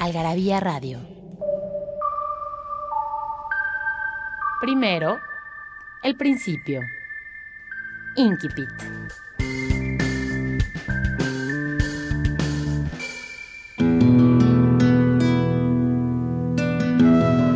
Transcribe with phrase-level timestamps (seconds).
[0.00, 0.98] Algarabía Radio.
[4.62, 5.18] Primero,
[6.02, 6.80] el principio.
[8.16, 8.66] Inquipit.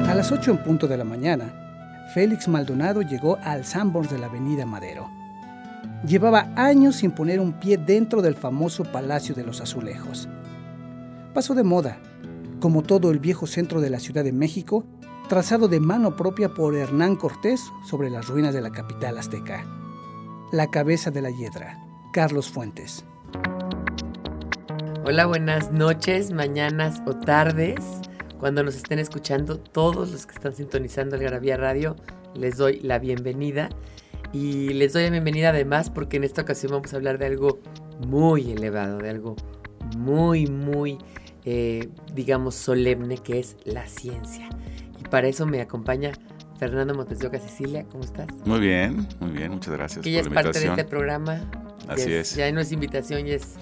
[0.06, 4.26] A las 8 en punto de la mañana, Félix Maldonado llegó al Sanborns de la
[4.26, 5.10] Avenida Madero.
[6.06, 10.28] Llevaba años sin poner un pie dentro del famoso Palacio de los Azulejos.
[11.32, 11.96] Pasó de moda,
[12.64, 14.86] como todo el viejo centro de la Ciudad de México,
[15.28, 19.66] trazado de mano propia por Hernán Cortés sobre las ruinas de la capital azteca.
[20.50, 23.04] La cabeza de la hiedra, Carlos Fuentes.
[25.04, 27.84] Hola, buenas noches, mañanas o tardes.
[28.38, 31.96] Cuando nos estén escuchando, todos los que están sintonizando el Garabía Radio,
[32.32, 33.68] les doy la bienvenida.
[34.32, 37.60] Y les doy la bienvenida además porque en esta ocasión vamos a hablar de algo
[38.06, 39.36] muy elevado, de algo
[39.98, 40.96] muy, muy,
[41.44, 44.48] eh, digamos, solemne, que es la ciencia.
[44.98, 46.12] Y para eso me acompaña
[46.58, 48.28] Fernando Montesioca Cecilia, ¿cómo estás?
[48.46, 50.02] Muy bien, muy bien, muchas gracias.
[50.02, 51.42] Que ya es parte de este programa.
[51.88, 52.34] Así es.
[52.34, 53.56] Ya no es invitación, ya es.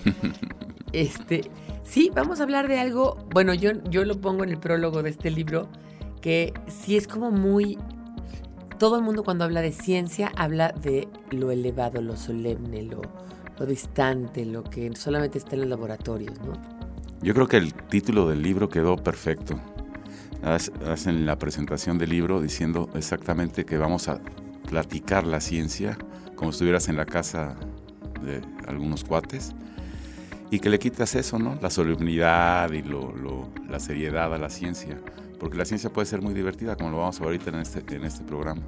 [0.93, 1.51] este,
[1.83, 3.17] sí, vamos a hablar de algo.
[3.33, 5.69] Bueno, yo, yo lo pongo en el prólogo de este libro,
[6.21, 7.79] que sí es como muy.
[8.79, 13.01] Todo el mundo cuando habla de ciencia habla de lo elevado, lo solemne, lo,
[13.59, 16.82] lo distante, lo que solamente está en los laboratorios, ¿no?
[17.23, 19.61] Yo creo que el título del libro quedó perfecto
[20.42, 24.20] hacen la presentación del libro diciendo exactamente que vamos a
[24.69, 25.97] platicar la ciencia
[26.35, 27.57] como estuvieras en la casa
[28.23, 29.52] de algunos cuates
[30.51, 31.57] y que le quitas eso, ¿no?
[31.63, 35.01] La solemnidad y lo, la seriedad a la ciencia,
[35.39, 37.97] porque la ciencia puede ser muy divertida, como lo vamos a ver ahorita en este,
[37.97, 38.61] en este programa.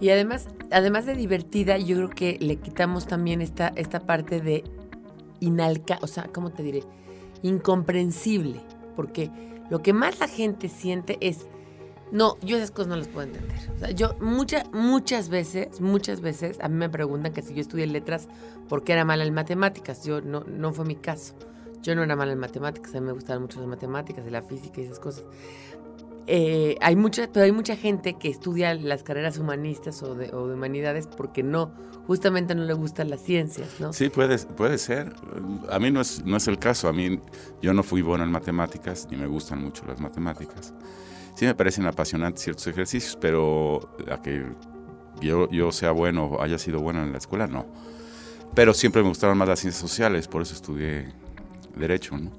[0.00, 4.64] Y además, además de divertida, yo creo que le quitamos también esta, esta parte de
[5.40, 6.82] inalca, o sea, ¿cómo te diré?
[7.42, 8.60] Incomprensible,
[8.96, 9.30] porque
[9.70, 11.46] lo que más la gente siente es,
[12.10, 13.94] no, yo esas cosas no las puedo entender.
[13.94, 18.28] Yo muchas, muchas veces, muchas veces, a mí me preguntan que si yo estudié letras,
[18.68, 20.04] ¿por qué era mala en matemáticas?
[20.04, 21.34] Yo no, no fue mi caso.
[21.82, 24.42] Yo no era mala en matemáticas, a mí me gustaban mucho las matemáticas y la
[24.42, 25.24] física y esas cosas.
[26.30, 30.46] Eh, hay mucha, pero hay mucha gente que estudia las carreras humanistas o de, o
[30.46, 31.72] de, humanidades porque no,
[32.06, 33.94] justamente no le gustan las ciencias, ¿no?
[33.94, 35.14] Sí, puede, puede ser.
[35.70, 36.86] A mí no es, no es el caso.
[36.86, 37.18] A mí,
[37.62, 40.74] yo no fui bueno en matemáticas, ni me gustan mucho las matemáticas.
[41.34, 44.44] Sí me parecen apasionantes ciertos ejercicios, pero a que
[45.22, 47.64] yo, yo sea bueno o haya sido bueno en la escuela, no.
[48.54, 51.08] Pero siempre me gustaron más las ciencias sociales, por eso estudié
[51.78, 52.32] Derecho, ¿no?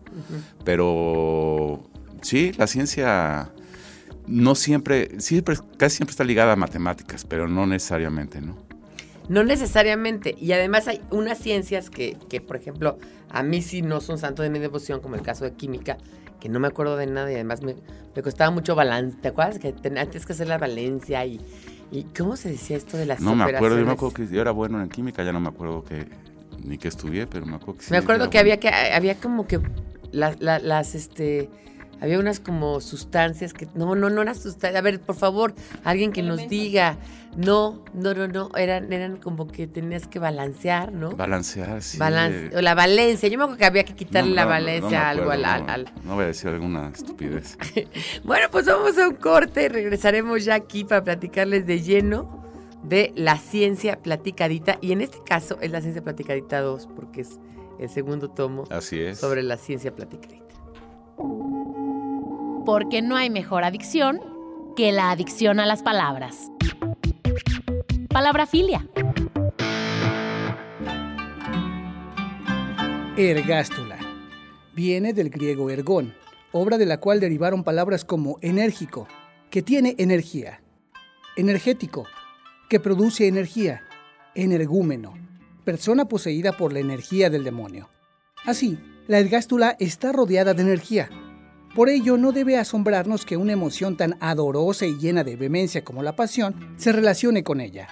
[0.64, 1.90] Pero
[2.22, 3.52] sí, la ciencia
[4.30, 8.56] no siempre, siempre, casi siempre está ligada a matemáticas, pero no necesariamente, ¿no?
[9.28, 10.36] No necesariamente.
[10.40, 12.98] Y además hay unas ciencias que, que, por ejemplo,
[13.30, 15.98] a mí sí no son santo de mi devoción, como el caso de química,
[16.40, 17.76] que no me acuerdo de nada y además me,
[18.16, 19.18] me costaba mucho balance.
[19.20, 21.42] ¿Te acuerdas que antes que hacer la valencia y,
[21.92, 24.42] y cómo se decía esto de las No me acuerdo, yo me acuerdo que yo
[24.42, 26.08] era bueno en química, ya no me acuerdo que
[26.64, 27.92] ni que estudié, pero me acuerdo que sí.
[27.92, 29.60] Me acuerdo que había que había como que
[30.12, 31.50] las este
[32.02, 34.76] había unas como sustancias que no, no, no eran sustancias.
[34.76, 36.98] A ver, por favor, alguien que nos diga.
[37.38, 41.12] No, no, no, no, eran, eran como que tenías que balancear, ¿no?
[41.12, 42.00] Balancear, sí.
[42.56, 43.30] o la valencia.
[43.30, 46.24] Yo me acuerdo que había que quitarle la valencia a algo al, al, No voy
[46.24, 47.56] a decir alguna estupidez.
[48.24, 52.44] bueno, pues vamos a un corte y regresaremos ya aquí para platicarles de lleno
[52.82, 54.80] de la ciencia platicadita.
[54.82, 57.40] Y en este caso es la ciencia platicadita 2, porque es
[57.80, 58.64] el segundo tomo.
[58.72, 59.20] Así es.
[59.20, 60.50] Sobre la ciencia platicadita
[62.70, 64.20] porque no hay mejor adicción
[64.76, 66.52] que la adicción a las palabras.
[68.10, 68.88] Palabrafilia.
[73.18, 73.98] Ergástula.
[74.76, 76.14] Viene del griego ergón,
[76.52, 79.08] obra de la cual derivaron palabras como enérgico,
[79.50, 80.62] que tiene energía,
[81.38, 82.06] energético,
[82.70, 83.82] que produce energía,
[84.36, 85.16] energúmeno,
[85.64, 87.90] persona poseída por la energía del demonio.
[88.46, 88.78] Así,
[89.08, 91.10] la ergástula está rodeada de energía,
[91.76, 96.04] por ello, no debe asombrarnos que una emoción tan adorosa y llena de vehemencia como
[96.04, 97.88] la pasión se relacione con ella,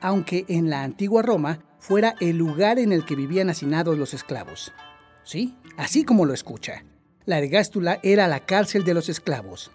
[0.00, 4.72] aunque en la antigua Roma fuera el lugar en el que vivían hacinados los esclavos.
[5.24, 6.84] Sí, así como lo escucha.
[7.24, 9.70] La ergástula era la cárcel de los esclavos.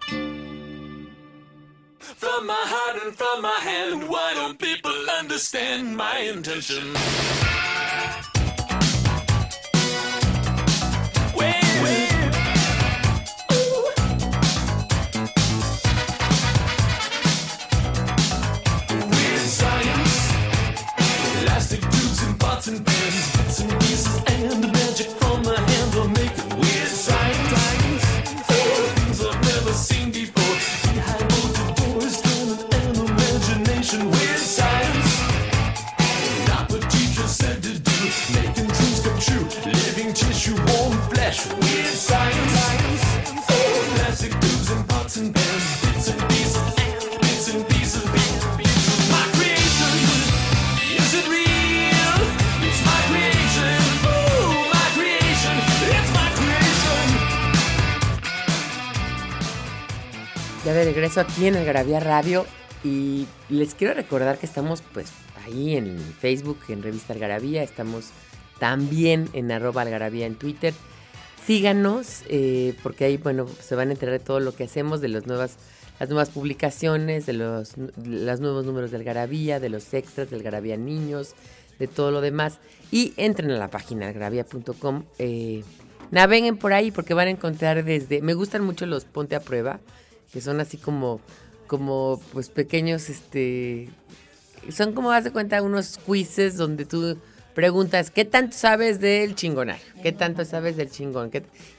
[22.58, 22.97] Herzen
[60.80, 60.94] intention?
[60.94, 62.46] regreso aquí en Algarabía Radio
[62.84, 65.10] y les quiero recordar que estamos pues
[65.44, 68.10] ahí en Facebook, en Revista Algarabía, estamos
[68.58, 70.74] también en arroba algarabía en Twitter.
[71.46, 75.08] Síganos eh, porque ahí bueno se van a enterar de todo lo que hacemos, de
[75.08, 75.56] las nuevas,
[75.98, 80.76] las nuevas publicaciones, de los, los nuevos números de Algarabía, de los extras de Algarabía
[80.76, 81.34] Niños,
[81.78, 82.58] de todo lo demás.
[82.90, 85.04] Y entren a la página algarabía.com.
[85.18, 85.62] Eh,
[86.10, 88.20] naveguen por ahí porque van a encontrar desde...
[88.20, 89.80] Me gustan mucho los Ponte a Prueba
[90.32, 91.20] que son así como,
[91.66, 93.88] como pues pequeños, este,
[94.70, 97.18] son como, haz de cuenta, unos quizzes donde tú
[97.58, 99.84] preguntas, ¿qué tanto sabes del chingonario?
[100.00, 101.28] ¿Qué tanto sabes del chingón?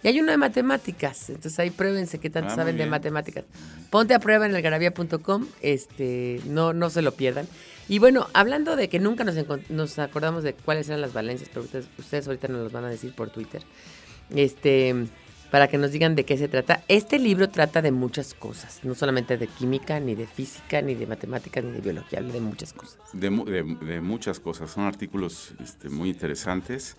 [0.04, 3.46] Y hay uno de matemáticas, entonces ahí pruébense qué tanto ah, saben de matemáticas.
[3.90, 7.48] Ponte a prueba en elgarabía.com, este, no, no se lo pierdan.
[7.88, 9.38] Y bueno, hablando de que nunca nos,
[9.70, 12.90] nos acordamos de cuáles eran las valencias, pero ustedes, ustedes ahorita nos los van a
[12.90, 13.64] decir por Twitter.
[14.36, 15.08] Este,
[15.52, 16.84] para que nos digan de qué se trata.
[16.88, 21.08] Este libro trata de muchas cosas, no solamente de química, ni de física, ni de
[21.08, 22.98] matemáticas, ni de biología, habla de muchas cosas.
[23.14, 23.30] De,
[24.02, 26.96] muchas cosas, son artículos este, muy interesantes.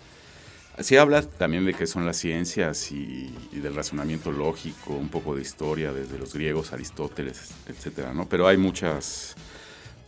[0.78, 5.42] Sí habla también de qué son las ciencias y, del razonamiento lógico, un poco de
[5.42, 8.28] historia desde los griegos, Aristóteles, etcétera, ¿no?
[8.28, 9.36] Pero hay muchas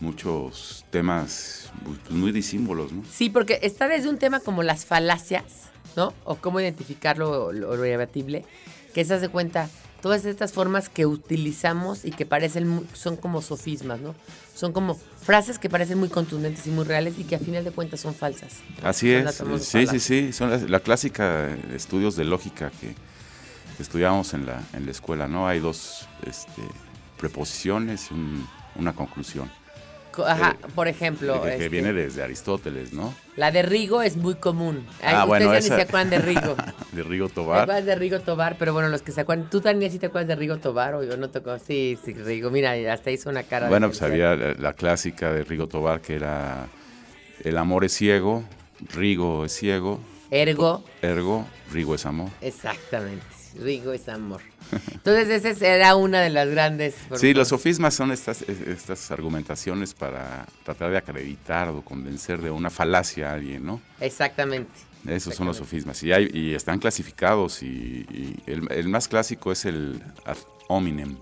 [0.00, 3.04] muchos temas pues, muy disímbolos, ¿no?
[3.08, 6.12] Sí, porque está desde un tema como las falacias, ¿no?
[6.24, 9.68] O cómo identificar lo, lo, que se hace cuenta
[10.02, 14.14] todas estas formas que utilizamos y que parecen, son como sofismas, ¿no?
[14.54, 17.70] Son como frases que parecen muy contundentes y muy reales y que a final de
[17.70, 18.56] cuentas son falsas.
[18.82, 22.94] Así es, sí, sí, sí, son la, clásica estudios de lógica que,
[23.78, 25.48] estudiamos en la, en la escuela, ¿no?
[25.48, 26.62] Hay dos este,
[27.18, 28.14] preposiciones y
[28.78, 29.50] una conclusión.
[30.18, 31.42] Ajá, eh, por ejemplo.
[31.42, 33.14] Que, este, viene desde Aristóteles, ¿no?
[33.36, 34.86] La de Rigo es muy común.
[35.02, 36.56] ah, bueno, ustedes ya ni se acuerdan de Rigo.
[36.92, 37.58] de Rigo Tobar.
[37.58, 38.56] ¿Te acuerdas de Rigo Tobar?
[38.58, 39.48] Pero bueno, los que se acuerdan.
[39.50, 41.58] ¿Tú también sí te acuerdas de Rigo Tobar o yo no tocó?
[41.58, 42.50] Sí, sí, Rigo.
[42.50, 43.68] Mira, hasta hizo una cara.
[43.68, 46.66] Bueno, pues había la, clásica de Rigo Tobar que era
[47.42, 48.44] El amor es ciego,
[48.92, 50.00] Rigo es ciego.
[50.30, 50.82] Ergo.
[51.02, 52.30] Ergo, Rigo es amor.
[52.40, 53.24] Exactamente.
[53.58, 54.40] Rigo es amor.
[54.92, 56.94] Entonces, esa era una de las grandes.
[57.16, 62.70] Sí, los sofismas son estas, estas argumentaciones para tratar de acreditar o convencer de una
[62.70, 63.80] falacia a alguien, ¿no?
[64.00, 64.70] Exactamente.
[65.06, 66.02] Esos son los sofismas.
[66.02, 67.62] Y, hay, y están clasificados.
[67.62, 68.06] Y,
[68.46, 70.36] el, más clásico es el ad
[70.68, 71.16] hominem.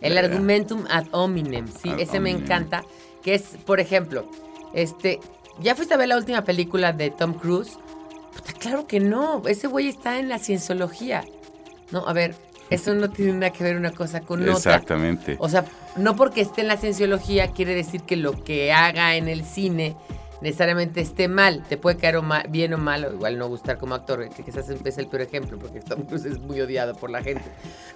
[0.00, 2.82] El argumentum ad hominem, sí, ese me encanta.
[3.22, 4.30] Que es, por ejemplo,
[4.74, 5.20] este.
[5.60, 7.78] ¿Ya fuiste a ver la última película de Tom Cruise?
[8.58, 9.42] claro que no.
[9.46, 11.24] Ese güey está en la cienciología.
[11.90, 12.34] No, a ver,
[12.70, 14.54] eso no tiene nada que ver una cosa con otra.
[14.54, 15.36] Exactamente.
[15.40, 15.64] O sea,
[15.96, 19.96] no porque esté en la cienciología quiere decir que lo que haga en el cine
[20.40, 21.64] necesariamente esté mal.
[21.68, 24.98] Te puede caer bien o mal, o igual no gustar como actor, que quizás es
[24.98, 27.44] el peor ejemplo, porque Tom Cruise es muy odiado por la gente.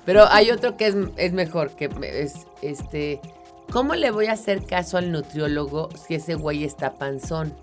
[0.04, 3.20] Pero hay otro que es, es mejor, que es este.
[3.70, 7.54] ¿Cómo le voy a hacer caso al nutriólogo si ese güey está panzón?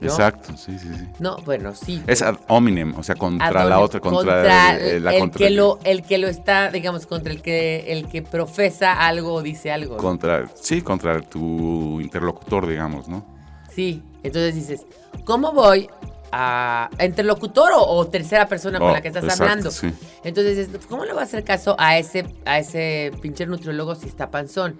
[0.00, 1.06] Exacto, sí, sí, sí.
[1.18, 2.02] No, bueno, sí.
[2.06, 6.02] Es ad hominem, o sea, contra la otra, contra, el, la el que lo, el
[6.02, 9.96] que lo está, digamos, contra el que el que profesa algo o dice algo.
[9.96, 13.24] Contra, sí, contra tu interlocutor, digamos, ¿no?
[13.74, 14.86] Sí, entonces dices,
[15.24, 15.88] ¿cómo voy
[16.32, 19.70] a, interlocutor o, tercera persona con la que estás hablando?
[20.24, 24.08] Entonces dices, ¿cómo le voy a hacer caso a ese a ese pinche nutriólogo si
[24.08, 24.78] está panzón?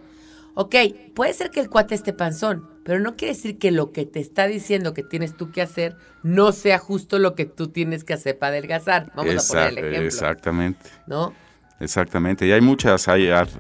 [0.55, 0.75] Ok,
[1.15, 4.21] puede ser que el cuate esté panzón, pero no quiere decir que lo que te
[4.21, 8.15] está diciendo que tienes tú que hacer no sea justo lo que tú tienes que
[8.15, 9.13] hacer para adelgazar.
[9.17, 10.03] Vamos a poner el ejemplo.
[10.07, 10.89] Exactamente.
[11.09, 11.35] ¿No?
[11.81, 12.47] Exactamente.
[12.47, 13.51] Y hay muchas, hay art,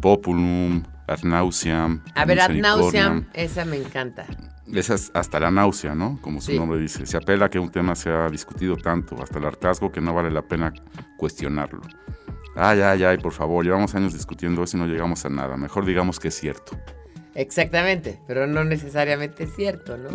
[0.00, 2.02] populum, ad nauseam.
[2.14, 4.26] A ver, ad nauseam, esa me encanta.
[4.72, 6.18] Esa es hasta la náusea, ¿no?
[6.22, 6.58] Como su Sí.
[6.58, 7.04] nombre dice.
[7.04, 10.14] Se apela a que un tema se ha discutido tanto, hasta el hartazgo, que no
[10.14, 10.72] vale la pena
[11.18, 11.80] cuestionarlo.
[12.56, 15.56] Ay, ay, ay, por favor, llevamos años discutiendo eso y no llegamos a nada.
[15.56, 16.78] Mejor digamos que es cierto.
[17.40, 20.10] Exactamente, pero no necesariamente es cierto, ¿no?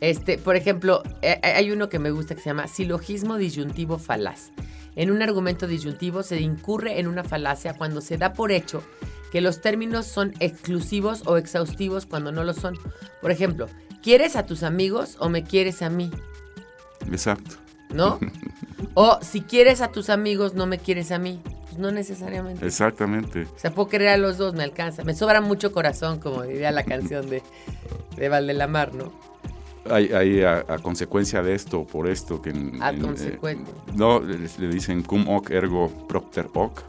[0.00, 3.98] Este, por ejemplo, eh, eh, hay uno que me gusta que se llama silogismo disyuntivo
[3.98, 4.50] falaz.
[4.96, 8.82] En un argumento disyuntivo se incurre en una falacia cuando se da por hecho
[9.32, 12.76] que los términos son exclusivos o exhaustivos cuando no lo son.
[13.22, 13.68] Por ejemplo,
[14.02, 16.10] ¿quieres a tus amigos o me quieres a mí?
[17.10, 17.56] Exacto.
[17.94, 18.20] ¿No?
[18.98, 21.42] O si quieres a tus amigos, no me quieres a mí.
[21.76, 22.64] Pues no necesariamente.
[22.66, 23.42] Exactamente.
[23.54, 25.04] O sea, puedo querer a los dos, me alcanza.
[25.04, 27.42] Me sobra mucho corazón, como diría la canción de,
[28.16, 29.12] de Valdelamar, ¿no?
[29.90, 32.48] Hay, hay a, a consecuencia de esto, por esto, que...
[32.50, 33.74] en- A en- consecuencia.
[33.74, 36.82] eh, no, le, le dicen cum hoc ergo propter hoc.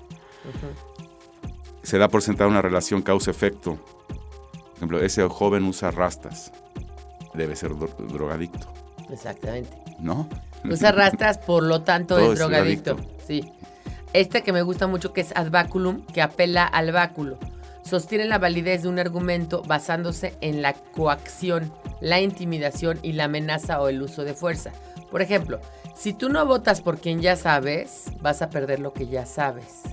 [1.84, 3.75] Se da por sentada una relación causa-efecto.
[4.08, 6.53] Por ejemplo, ese joven usa rastas.
[7.34, 8.67] Debe ser dro- drogadicto,
[9.12, 9.77] Exactamente.
[10.00, 10.29] ¿no?
[10.63, 12.96] Usa rastras, por lo tanto es drogadicto.
[13.27, 13.51] Sí.
[14.14, 17.38] Este que me gusta mucho que es ad baculum, que apela al báculo.
[17.84, 21.72] Sostiene la validez de un argumento basándose en la coacción,
[22.02, 24.72] la intimidación y la amenaza o el uso de fuerza.
[25.10, 25.60] Por ejemplo,
[25.96, 29.84] si tú no votas por quien ya sabes, vas a perder lo que ya sabes.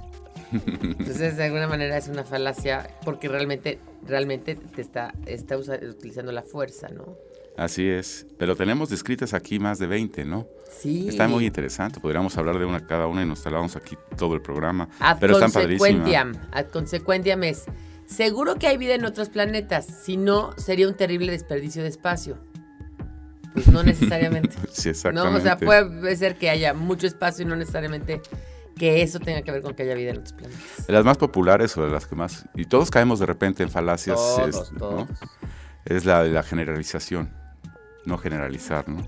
[0.53, 6.43] Entonces, de alguna manera es una falacia porque realmente, realmente te está, está utilizando la
[6.43, 7.17] fuerza, ¿no?
[7.57, 8.27] Así es.
[8.39, 10.47] Pero tenemos descritas aquí más de 20, ¿no?
[10.71, 11.09] Sí.
[11.09, 12.01] Está muy interesante.
[12.01, 14.89] Podríamos hablar de una cada una y nos tardamos aquí todo el programa.
[14.99, 16.37] Ad pero están padrísimas.
[16.53, 17.65] Ad consequentiam es,
[18.07, 22.39] seguro que hay vida en otros planetas, si no, sería un terrible desperdicio de espacio.
[23.53, 24.57] Pues no necesariamente.
[24.73, 25.39] Sí, no, exactamente.
[25.39, 28.21] o sea, puede ser que haya mucho espacio y no necesariamente
[28.77, 30.87] que eso tenga que ver con que haya vida en otros planetas.
[30.89, 32.45] De las más populares o de las que más...
[32.57, 34.17] Y todos caemos de repente en falacias.
[34.17, 34.79] Todos, es, ¿no?
[34.79, 35.09] todos.
[35.85, 37.31] Es la de la generalización.
[38.07, 39.07] No generalizar, ¿no?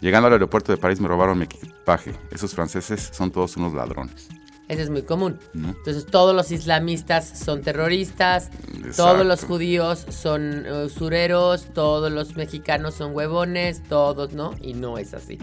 [0.00, 2.14] Llegando al aeropuerto de París me robaron mi equipaje.
[2.30, 4.28] Esos franceses son todos unos ladrones.
[4.68, 5.38] Eso es muy común.
[5.54, 5.70] ¿no?
[5.70, 8.96] Entonces todos los islamistas son terroristas, Exacto.
[8.96, 14.54] todos los judíos son eh, usureros, todos los mexicanos son huevones, todos, ¿no?
[14.60, 15.38] Y no es así.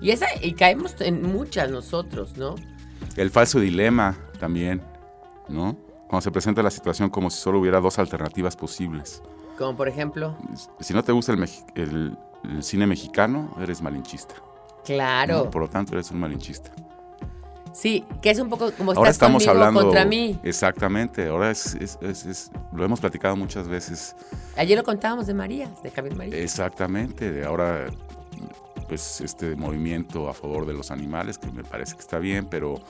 [0.00, 2.56] Y esa y caemos en muchas nosotros, ¿no?
[3.16, 4.82] El falso dilema también,
[5.48, 5.76] ¿no?
[6.08, 9.22] Cuando se presenta la situación como si solo hubiera dos alternativas posibles.
[9.56, 10.36] Como por ejemplo,
[10.80, 14.34] Si no te gusta el, el- el cine mexicano, eres malinchista.
[14.84, 15.44] claro.
[15.44, 15.50] ¿no?
[15.50, 16.70] Por lo tanto, eres un malinchista.
[17.72, 19.80] Sí, que es un poco como Ahora estás estamos hablando...
[19.82, 20.38] contra mí.
[20.44, 21.26] Exactamente.
[21.28, 24.14] Ahora es, es- es- es- lo hemos platicado muchas veces.
[24.56, 26.38] Ayer lo contábamos de María, de Javier María.
[26.38, 27.32] Exactamente.
[27.32, 27.86] De ahora,
[28.88, 32.80] pues este movimiento a favor de los animales, que me parece que está bien, pero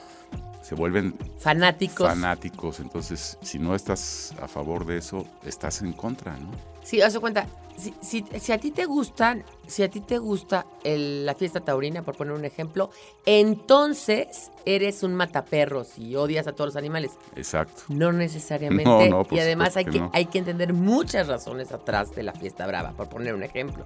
[0.61, 2.07] se vuelven Fanáticos.
[2.07, 2.79] fanáticos.
[2.79, 6.51] Entonces, si no estás a favor de eso, estás en contra, ¿no?
[6.85, 10.67] Sí, haz cuenta, si, si- si a ti te gustan, si a ti te gusta
[10.83, 12.91] el- la fiesta taurina, por poner un ejemplo,
[13.25, 17.11] entonces eres un mataperros y odias a todos los animales.
[17.35, 17.83] Exacto.
[17.89, 18.83] No necesariamente.
[19.09, 20.11] No, no, y además hay que, no.
[20.13, 23.85] hay que entender muchas razones atrás de la fiesta brava, por poner un ejemplo.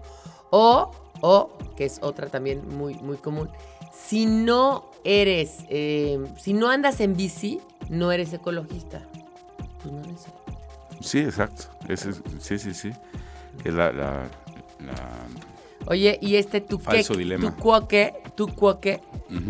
[0.49, 0.91] O,
[1.21, 3.49] o, que es otra también muy, muy común,
[3.93, 9.07] si no eres, eh, si no andas en bici, no eres ecologista.
[9.81, 10.53] Pues no necesariamente.
[11.01, 11.65] Sí, exacto.
[11.89, 12.91] Ese es- sí, sí, sí.
[13.61, 14.27] Que la, la-
[14.85, 15.27] la-
[15.87, 17.49] Oye, y este tu Falso dilema.
[17.49, 19.01] tu cuoque, tu cuoque,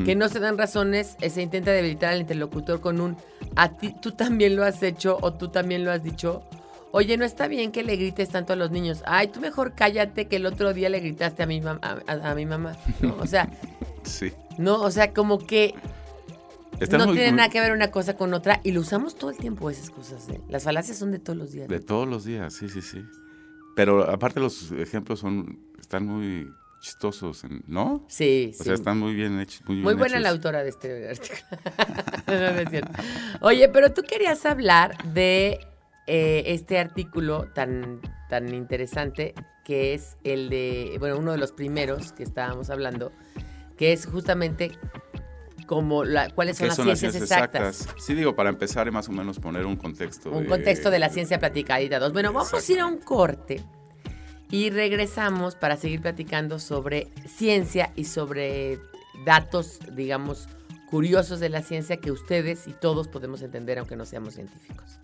[0.06, 3.18] que no se dan razones, se intenta debilitar al interlocutor con un
[3.56, 6.44] a ti tú también lo has hecho o tú también lo has dicho.
[6.92, 9.04] Oye, no está bien que le grites tanto a los niños.
[9.06, 12.32] Ay, tú mejor cállate que el otro día le gritaste a mi, mam- a, a-
[12.32, 12.76] a mi mamá.
[13.02, 13.16] ¿no?
[13.20, 13.48] O sea,
[14.04, 14.32] Sí.
[14.58, 15.76] no, o sea, como que
[16.92, 19.38] No tiene muy- nada que ver una cosa con otra y lo usamos todo el
[19.38, 20.28] tiempo esas cosas.
[20.30, 20.40] ¿eh?
[20.50, 21.68] Las falacias son de todos los días.
[21.68, 23.04] De todos los días, sí, sí, sí.
[23.76, 28.06] Pero aparte los ejemplos son están muy chistosos, ¿no?
[28.08, 28.64] Sí, O sí.
[28.64, 29.62] sea, están muy bien hechos.
[29.68, 31.42] Muy, Muy bien buena la autora de este artículo.
[32.28, 33.48] no.
[33.48, 35.60] Oye, pero tú querías hablar de
[36.08, 39.34] eh, este artículo tan, tan interesante
[39.66, 43.12] que es el de, bueno, uno de los primeros que estábamos hablando,
[43.78, 44.72] que es justamente
[45.70, 47.82] como la, cuáles son ¿Qué las son ciencias las ciencias exactas.
[47.82, 48.04] exactas?
[48.04, 50.32] Sí, digo, para empezar y más o menos poner un contexto.
[50.32, 52.12] Un contexto de la ciencia platicadita dos.
[52.12, 53.64] Bueno, vamos a ir a un corte
[54.50, 58.80] y regresamos para seguir platicando sobre ciencia y sobre
[59.24, 60.50] datos, digamos,
[60.90, 65.00] curiosos de la ciencia que ustedes y todos podemos entender aunque no seamos científicos.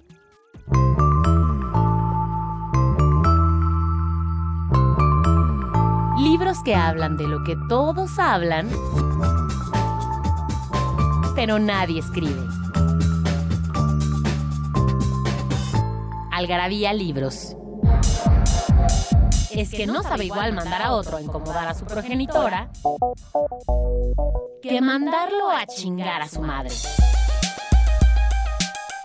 [6.19, 8.67] Libros que hablan de lo que todos hablan,
[11.35, 12.41] pero nadie escribe.
[16.31, 17.55] Algarabía Libros.
[19.51, 22.69] Es que no sabe igual mandar a otro a incomodar a su progenitora
[24.61, 26.73] que mandarlo a chingar a su madre.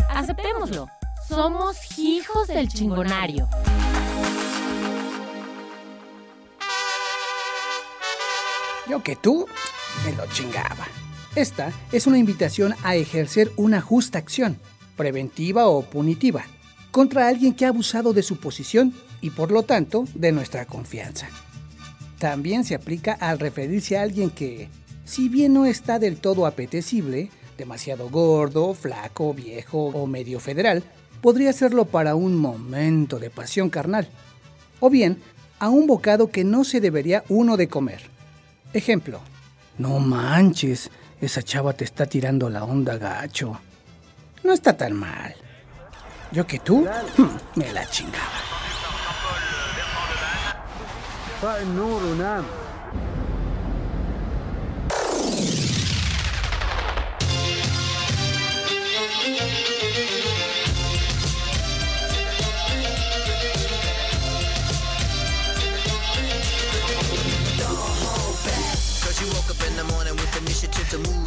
[0.09, 0.89] Aceptémoslo.
[1.29, 3.49] Somos hijos del chingonario.
[8.89, 9.47] Yo que tú
[10.05, 10.89] me lo chingaba.
[11.37, 14.59] Esta es una invitación a ejercer una justa acción,
[14.97, 16.45] preventiva o punitiva,
[16.91, 21.29] contra alguien que ha abusado de su posición y por lo tanto de nuestra confianza.
[22.19, 24.69] También se aplica al referirse a alguien que,
[25.05, 30.83] si bien no está del todo apetecible, demasiado gordo, flaco, viejo o medio federal,
[31.21, 34.09] podría serlo para un momento de pasión carnal.
[34.81, 35.19] O bien,
[35.61, 38.03] a un bocado que no se debería uno de comer.
[38.73, 39.21] Ejemplo,
[39.79, 43.61] no manches, esa chava te está tirando la onda gacho.
[44.43, 45.35] No está tan mal.
[46.33, 46.87] Yo que tú,
[47.55, 48.41] me la chingaba.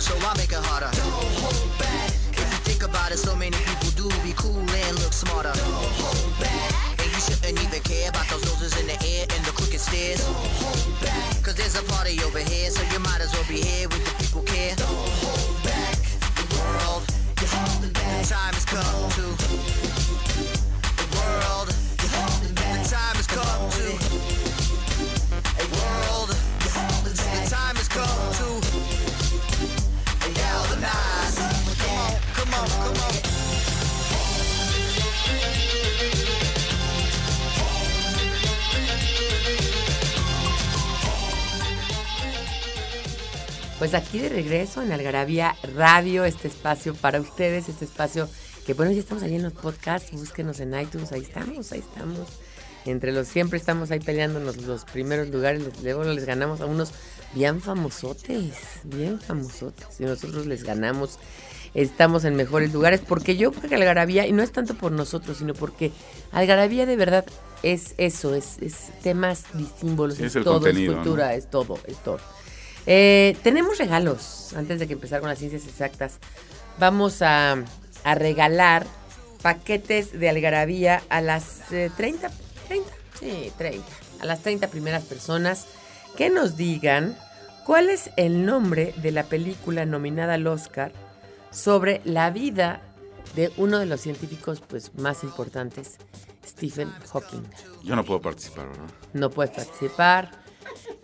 [0.03, 0.91] So I make it harder.
[0.91, 2.11] Don't hold back.
[2.35, 5.55] If you think about it, so many people do be cool and look smarter.
[5.55, 6.99] Don't hold back.
[6.99, 10.19] And you shouldn't even care about those noses in the air and the crooked stairs.
[10.19, 11.39] Don't hold back.
[11.39, 14.13] Cause there's a party over here, so you might as well be here with the
[14.19, 14.75] people care.
[14.75, 14.91] Don't
[15.23, 15.95] hold back.
[16.35, 17.07] The world,
[17.39, 18.27] you're holding back.
[18.27, 19.25] The time has come to.
[20.99, 21.71] The world,
[22.03, 22.83] you're holding back.
[22.83, 24.42] The time has come to.
[43.79, 48.29] Pues aquí de regreso en Algarabía Radio, este espacio para ustedes, este espacio
[48.65, 52.29] que bueno, ya estamos ahí en los podcasts, búsquenos en iTunes, ahí estamos, ahí estamos.
[52.85, 56.91] Entre los siempre estamos ahí peleándonos los primeros lugares, luego les ganamos a unos
[57.33, 59.99] bien famosotes, bien famosotes.
[59.99, 61.19] Y nosotros les ganamos,
[61.73, 65.37] estamos en mejores lugares, porque yo creo que Algarabía, y no es tanto por nosotros,
[65.37, 65.91] sino porque
[66.31, 67.25] Algarabía de verdad
[67.63, 71.03] es eso, es, es temas y símbolos, Es todo, contenido, es ¿no?
[71.03, 72.19] cultura, es todo, es todo.
[72.85, 76.19] Eh, tenemos regalos antes de que empezar con las ciencias exactas.
[76.79, 77.63] Vamos a,
[78.03, 78.85] a regalar
[79.41, 82.31] paquetes de algarabía a las eh, 30,
[82.67, 83.85] 30, sí, 30,
[84.21, 85.67] a las 30 primeras personas
[86.17, 87.17] que nos digan
[87.65, 90.91] cuál es el nombre de la película nominada al Oscar
[91.51, 92.81] sobre la vida
[93.35, 95.97] de uno de los científicos pues, más importantes,
[96.45, 97.43] Stephen Hawking.
[97.83, 98.89] Yo no puedo participar, ¿verdad?
[99.13, 100.42] No puedes participar.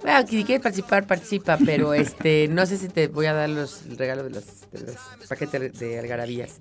[0.01, 3.83] Bueno, si quieres participar, participa, pero este, no sé si te voy a dar los
[3.85, 4.95] el regalo de los, de los
[5.27, 6.59] paquetes de algarabías.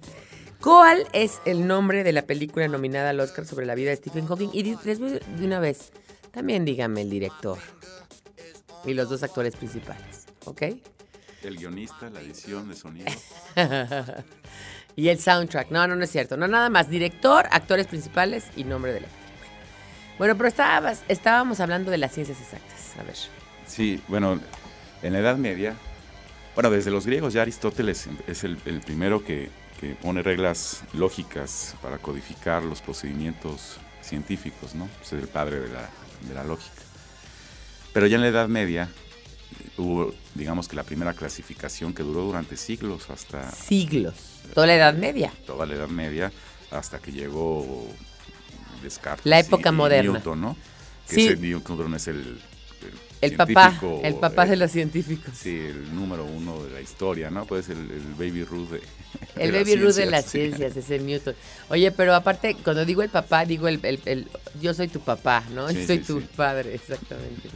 [0.60, 4.26] ¿Cuál es el nombre de la película nominada al Oscar sobre la vida de Stephen
[4.26, 4.48] Hawking?
[4.52, 5.92] Y les voy de una vez,
[6.32, 7.58] también dígame el director
[8.84, 10.62] y los dos actores principales, ¿ok?
[11.44, 13.06] El guionista, la edición de sonido.
[14.96, 15.70] y el soundtrack.
[15.70, 16.36] No, no, no es cierto.
[16.36, 16.90] No, nada más.
[16.90, 19.28] Director, actores principales y nombre de la película.
[20.18, 22.77] Bueno, pero estabas- estábamos hablando de las ciencias exactas.
[22.98, 23.16] A ver.
[23.66, 24.40] Sí, bueno,
[25.02, 25.74] en la Edad Media,
[26.54, 31.74] bueno, desde los griegos ya Aristóteles es el, el primero que, que pone reglas lógicas
[31.82, 34.88] para codificar los procedimientos científicos, ¿no?
[35.02, 35.88] Es el padre de la,
[36.26, 36.82] de la lógica.
[37.92, 38.88] Pero ya en la Edad Media
[39.60, 44.14] eh, hubo, digamos que la primera clasificación que duró durante siglos, hasta Siglos.
[44.54, 45.32] Toda la Edad Media.
[45.46, 46.32] toda la Edad Media,
[46.70, 47.86] hasta que llegó
[48.82, 49.26] Descartes.
[49.26, 50.12] La época y moderna.
[50.14, 50.56] Newton, ¿no?
[51.08, 51.26] Que Sí.
[51.28, 52.40] ese Newton es el...
[53.20, 55.34] El papá, el papá eh, de los científicos.
[55.36, 57.46] Sí, el número uno de la historia, ¿no?
[57.46, 58.82] Pues el, el Baby Ruth de.
[59.34, 61.34] El baby Ruth de las ciencias, ese Newton.
[61.68, 64.28] Oye, pero aparte, cuando digo el papá, digo el, el- el-
[64.60, 65.68] yo soy tu papá, ¿no?
[65.68, 66.28] Sí, yo soy sí, tu sí.
[66.36, 67.48] padre, exactamente.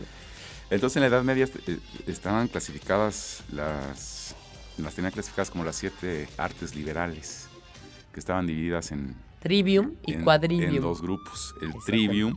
[0.70, 4.34] Entonces en la Edad Media eh, estaban clasificadas las.
[4.78, 7.46] Las tenían clasificadas como las siete artes liberales,
[8.12, 9.14] que estaban divididas en.
[9.40, 10.74] Trivium y en- quadrivium.
[10.76, 11.54] En dos grupos.
[11.60, 12.34] El trivium,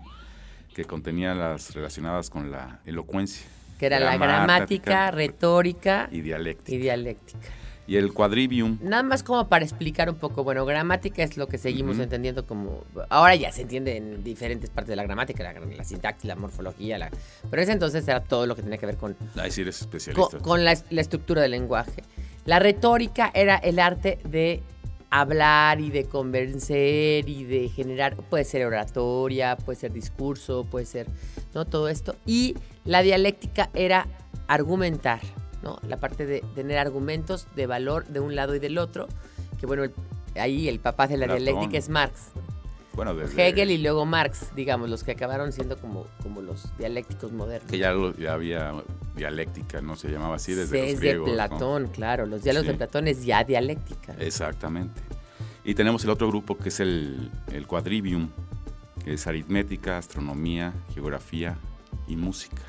[0.75, 3.47] que contenía las relacionadas con la elocuencia.
[3.79, 6.75] que era la gramática, retórica y dialéctica.
[6.75, 7.47] y dialéctica.
[7.87, 11.57] Y el quadrivium, Nada más como para explicar un poco, bueno, gramática es lo que
[11.59, 12.83] seguimos entendiendo como...
[13.09, 16.97] Ahora ya se entiende en diferentes partes de la gramática, la, la sintaxis, la morfología,
[16.97, 17.11] la,
[17.49, 19.85] pero ese entonces era todo lo que tenía que ver con, ahí sí eres con,
[19.85, 20.39] especialista.
[20.39, 22.03] con la, la estructura del lenguaje.
[22.45, 24.61] La retórica era el arte de
[25.09, 31.07] hablar y de convencer y de generar, puede ser oratoria, puede ser discurso, puede ser,
[31.53, 31.65] ¿no?
[31.65, 32.15] Todo esto.
[32.25, 34.07] Y la dialéctica era
[34.47, 35.21] argumentar,
[35.63, 35.79] ¿no?
[35.87, 39.07] La parte de tener argumentos de valor de un lado y del otro,
[39.59, 39.93] que bueno, el-
[40.39, 41.43] ahí el papá de la Platón.
[41.45, 42.31] dialéctica es Marx.
[42.95, 47.31] Bueno, desde Hegel y luego Marx, digamos, los que acabaron siendo como, como los dialécticos
[47.31, 47.69] modernos.
[47.69, 48.73] que ya, lo- ya había
[49.15, 49.95] dialéctica, ¿no?
[49.95, 51.25] Se llamaba así desde los es griegos.
[51.29, 51.47] de ¿no?
[51.47, 52.25] Platón, claro.
[52.25, 52.71] Los diálogos Sí.
[52.71, 54.13] de Platón es ya dialéctica.
[54.13, 54.21] ¿no?
[54.23, 55.01] Exactamente.
[55.63, 58.29] Y tenemos el otro grupo que es el, el quadrivium,
[59.03, 61.57] que es aritmética, astronomía, geografía
[62.07, 62.61] y música.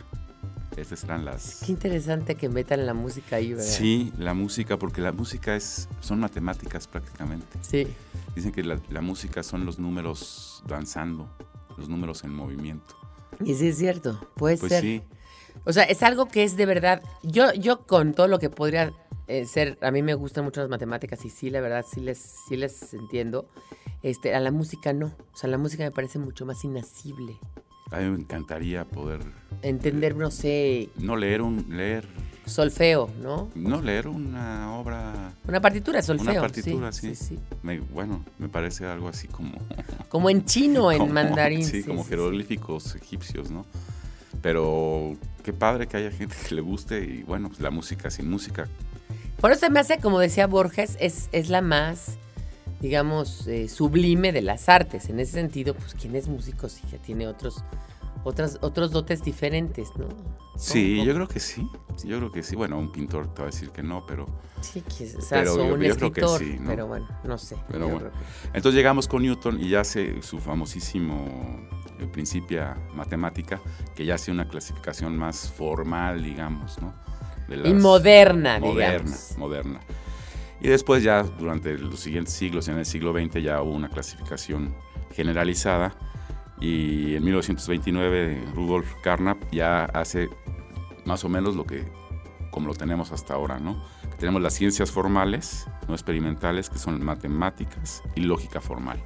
[0.77, 1.63] Estas serán las...
[1.65, 3.65] Qué interesante que metan la música ahí, ¿verdad?
[3.65, 7.59] Sí, la música, porque la música es, son matemáticas prácticamente.
[7.63, 7.87] Sí.
[8.35, 11.29] Dicen que la, la música son los números danzando,
[11.79, 12.95] los números en movimiento.
[13.45, 14.83] Y sí es cierto, puede Pues ser.
[14.83, 15.03] sí,
[15.65, 17.03] O sea, es algo que es de verdad.
[17.23, 18.93] Yo, yo con todo lo que podría
[19.29, 22.19] eh, ser, a mí me gustan mucho las matemáticas y sí, la verdad, sí les,
[22.49, 23.49] sí les entiendo.
[24.03, 25.07] Este, a la música no.
[25.33, 27.39] O sea, la música me parece mucho más inacible.
[27.91, 29.21] a mí me encantaría poder
[29.63, 32.07] Entender, no sé, no leer un leer
[32.45, 33.51] solfeo, ¿no?
[33.57, 36.31] no leer una obra Una partitura, solfeo.
[36.31, 37.39] una partitura sí, sí, sí, sí.
[37.63, 39.53] Me- bueno me parece algo así como
[40.09, 41.65] Como en chino, en como- mandarín.
[41.65, 43.67] sí, como jeroglíficos egipcios no
[44.43, 48.31] pero qué padre que haya gente que le guste y bueno pues la música sin
[48.31, 48.69] música
[49.41, 52.17] Por eso me hace, como decía Borges, es, es la más,
[52.81, 55.09] digamos, eh, sublime de las artes.
[55.11, 57.63] En ese sentido, pues quien es músico sí ya tiene otros,
[58.27, 60.07] otras, otros dotes diferentes, ¿no?
[60.59, 61.07] sí ¿Cómo?
[61.07, 61.69] yo creo que sí
[62.05, 64.27] yo creo que sí bueno un pintor te va a decir que no pero
[64.63, 66.71] Sí, o sea, Pero son yo- un yo creo que escritor, sí, ¿no?
[66.71, 67.57] pero bueno, no sé.
[67.71, 68.11] Pero bueno.
[68.11, 71.69] que- Entonces llegamos con Newton y ya hace su famosísimo
[72.01, 73.61] eh, Principia Matemática,
[73.95, 76.95] que ya hace una clasificación más formal, digamos, ¿no?
[77.49, 79.39] De Y las- moderna, moderna, digamos.
[79.39, 79.81] moderna.
[80.61, 84.75] Y después ya durante los siguientes siglos, en el siglo XX ya hubo una clasificación
[85.15, 85.95] generalizada
[86.61, 90.29] y en 1929 Rudolf Carnap ya hace
[91.05, 91.85] más o menos lo que
[92.51, 93.85] como lo tenemos hasta ahora, ¿no?
[94.19, 98.99] Tenemos las ciencias formales, no experimentales, que son matemáticas y lógica formal.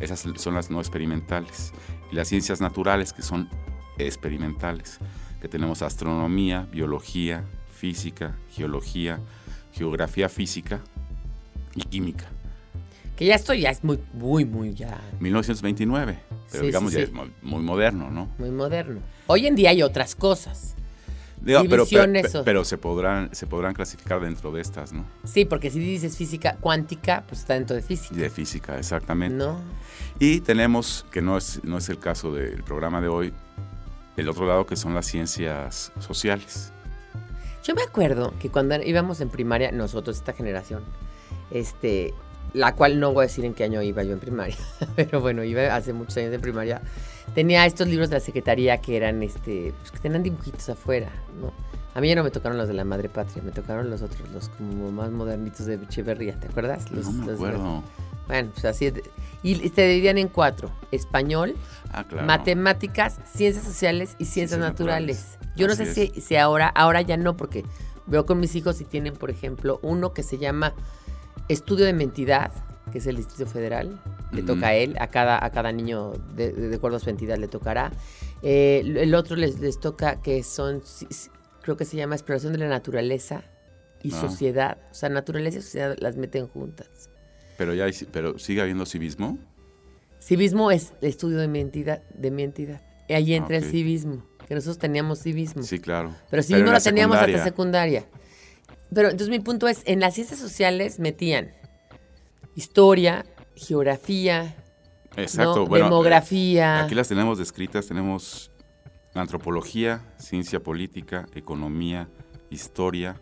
[0.00, 1.72] Esas son las no experimentales.
[2.10, 3.48] Y las ciencias naturales, que son
[3.96, 4.98] experimentales,
[5.40, 9.18] que tenemos astronomía, biología, física, geología,
[9.72, 10.82] geografía física
[11.74, 12.26] y química.
[13.22, 16.18] Que ya esto ya es muy, muy, muy ya 1929,
[16.50, 17.12] pero Sí, digamos sí, ya sí.
[17.12, 18.28] es muy moderno, ¿no?
[18.36, 18.98] muy moderno.
[19.28, 20.74] Hoy en día hay otras cosas.
[21.40, 21.86] Digo, pero,
[22.64, 25.04] se podrán se podrán clasificar dentro de estas, ¿no?
[25.22, 28.16] Sí, porque si dices física cuántica, pues está dentro de física.
[28.16, 29.36] De física, exactamente.
[29.36, 29.60] ¿No?
[30.18, 33.32] Y tenemos, que no es, no es el caso del programa de hoy,
[34.16, 36.72] el otro lado que son las ciencias sociales.
[37.62, 40.82] Yo me acuerdo que cuando íbamos en primaria, nosotros, esta generación,
[41.52, 42.12] este,
[42.54, 44.56] la cual no voy a decir en qué año iba yo en primaria,
[44.96, 46.80] pero bueno, iba hace muchos años de primaria,
[47.34, 51.10] tenía estos libros de la secretaría que eran, este, pues que tenían dibujitos afuera,
[51.40, 51.52] ¿no?
[51.94, 54.28] A mí ya no me tocaron los de la madre patria, me tocaron los otros,
[54.32, 56.90] los como más modernitos de Echeverría, ¿te acuerdas?
[56.90, 57.82] Los, no me los- acuerdo.
[58.28, 58.94] bueno, pues así es.
[58.94, 59.04] de-
[59.42, 61.54] y te dividían en cuatro, español,
[61.92, 62.26] Ah, claro.
[62.26, 65.16] matemáticas, ciencias sociales y ciencias, Ciencias naturales.
[65.18, 65.54] naturales.
[65.56, 67.64] Yo no sé si, si ahora, ahora ya no, porque
[68.06, 70.72] veo con mis hijos y tienen, por ejemplo, uno que se llama
[71.52, 72.52] Estudio de Mentidad,
[72.90, 74.00] que es el Distrito Federal.
[74.32, 77.36] Le toca a él, a cada, a cada niño, de, de acuerdo a su entidad,
[77.38, 77.92] le tocará.
[78.42, 80.82] Eh, el otro les, les toca que son,
[81.62, 83.42] creo que se llama Exploración de la Naturaleza
[84.02, 84.20] y Ah.
[84.20, 84.78] Sociedad.
[84.90, 87.10] O sea, naturaleza y sociedad las meten juntas.
[87.58, 89.38] Pero ya hay- pero sigue habiendo civismo.
[90.20, 92.02] Civismo es el estudio de mi entidad.
[92.14, 92.80] De mi entidad.
[93.08, 95.62] Y ahí entra el civismo, que nosotros teníamos civismo.
[95.62, 96.14] Sí, claro.
[96.30, 98.06] Pero civismo en lo teníamos hasta secundaria.
[98.94, 101.52] Pero entonces mi punto es, en las ciencias sociales metían
[102.54, 103.24] historia,
[103.54, 104.54] geografía,
[105.16, 105.60] Exacto.
[105.60, 105.66] ¿no?
[105.66, 106.84] Bueno, demografía.
[106.84, 108.50] Aquí las tenemos descritas, tenemos
[109.14, 112.08] antropología, ciencia política, economía,
[112.50, 113.20] historia,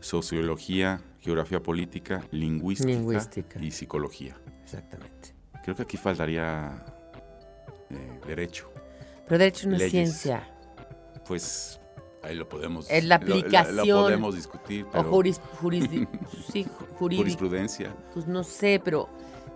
[0.00, 3.62] sociología, geografía política, lingüística, Lingüística.
[3.62, 4.36] y psicología.
[4.62, 5.34] Exactamente.
[5.64, 6.84] Creo que aquí faltaría
[7.90, 8.70] eh, derecho.
[9.26, 10.48] Pero derecho no es ciencia.
[11.26, 11.80] Pues
[12.22, 12.90] ahí lo podemos...
[12.90, 13.98] Es la lo- lo- Lo, aplicación.
[14.02, 16.08] podemos discutir, O pero juris, jurisdi-
[16.52, 16.66] sí,
[16.98, 17.94] jurisprudencia.
[18.14, 19.08] Pues no sé, pero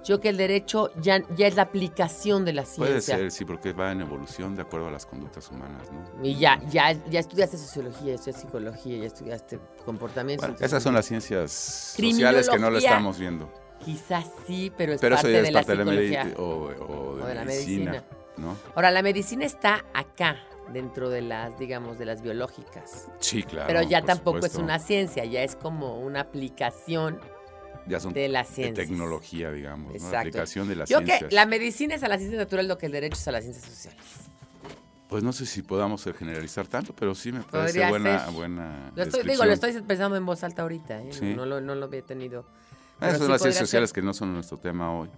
[0.05, 3.17] yo que el derecho ya, ya es la aplicación de la Puede ciencia.
[3.19, 6.25] ser, sí, porque va en evolución de acuerdo a las conductas humanas, ¿no?
[6.27, 10.45] Y ya, ya, ya estudiaste sociología, ya estudiaste psicología, ya estudiaste comportamiento.
[10.47, 11.53] Bueno, esas son las ciencias
[11.97, 13.49] sociales que no lo estamos viendo.
[13.85, 16.25] Quizás sí, pero es Pero eso parte ya de es la parte de la psicología.
[16.25, 16.69] medicina o, o
[17.17, 18.05] de O de la medicina, medicina.
[18.39, 18.57] ¿no?
[18.77, 20.37] Ahora, la medicina está acá,
[20.73, 23.09] dentro de las, digamos, de las biológicas.
[23.19, 23.67] Sí, claro.
[23.67, 27.19] pero ya tampoco es una ciencia, ya es como una aplicación
[27.87, 28.89] Ya son de las de ciencias.
[28.89, 29.93] tecnología, digamos, ¿no?
[29.95, 30.13] Exacto.
[30.15, 31.29] La aplicación de las Yo ciencias.
[31.29, 33.43] que la medicina es a la ciencia natural lo que el derecho es a las
[33.45, 34.01] ciencias sociales.
[35.09, 38.33] Pues no sé si podamos generalizar tanto, pero sí me parece Podría buena, ser.
[38.35, 41.13] buena Lo estoy, digo, lo estoy pensando en voz alta ahorita, ¿eh?
[41.13, 41.35] Sí.
[41.35, 42.47] no, lo, no lo había tenido.
[42.99, 45.11] Ah, Esas son las ciencias sociales que no son nuestro tema hoy,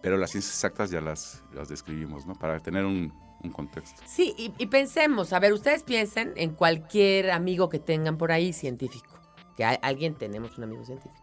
[0.00, 2.32] pero las ciencias exactas ya las, las describimos, ¿no?
[2.34, 3.12] Para tener un,
[3.44, 4.02] un contexto.
[4.06, 8.52] Sí, y, y pensemos, a ver, ustedes piensen en cualquier amigo que tengan por ahí
[8.52, 9.18] científico,
[9.56, 11.22] que hay- alguien tenemos un amigo científico.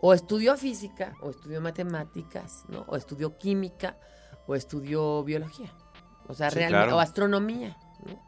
[0.00, 2.80] O estudió física, o estudió matemáticas, ¿no?
[2.88, 3.96] O estudió química,
[4.46, 5.70] o estudió biología.
[6.28, 6.96] O sea, Sí, realmente, claro.
[6.96, 7.76] o astronomía,
[8.06, 8.22] ¿no?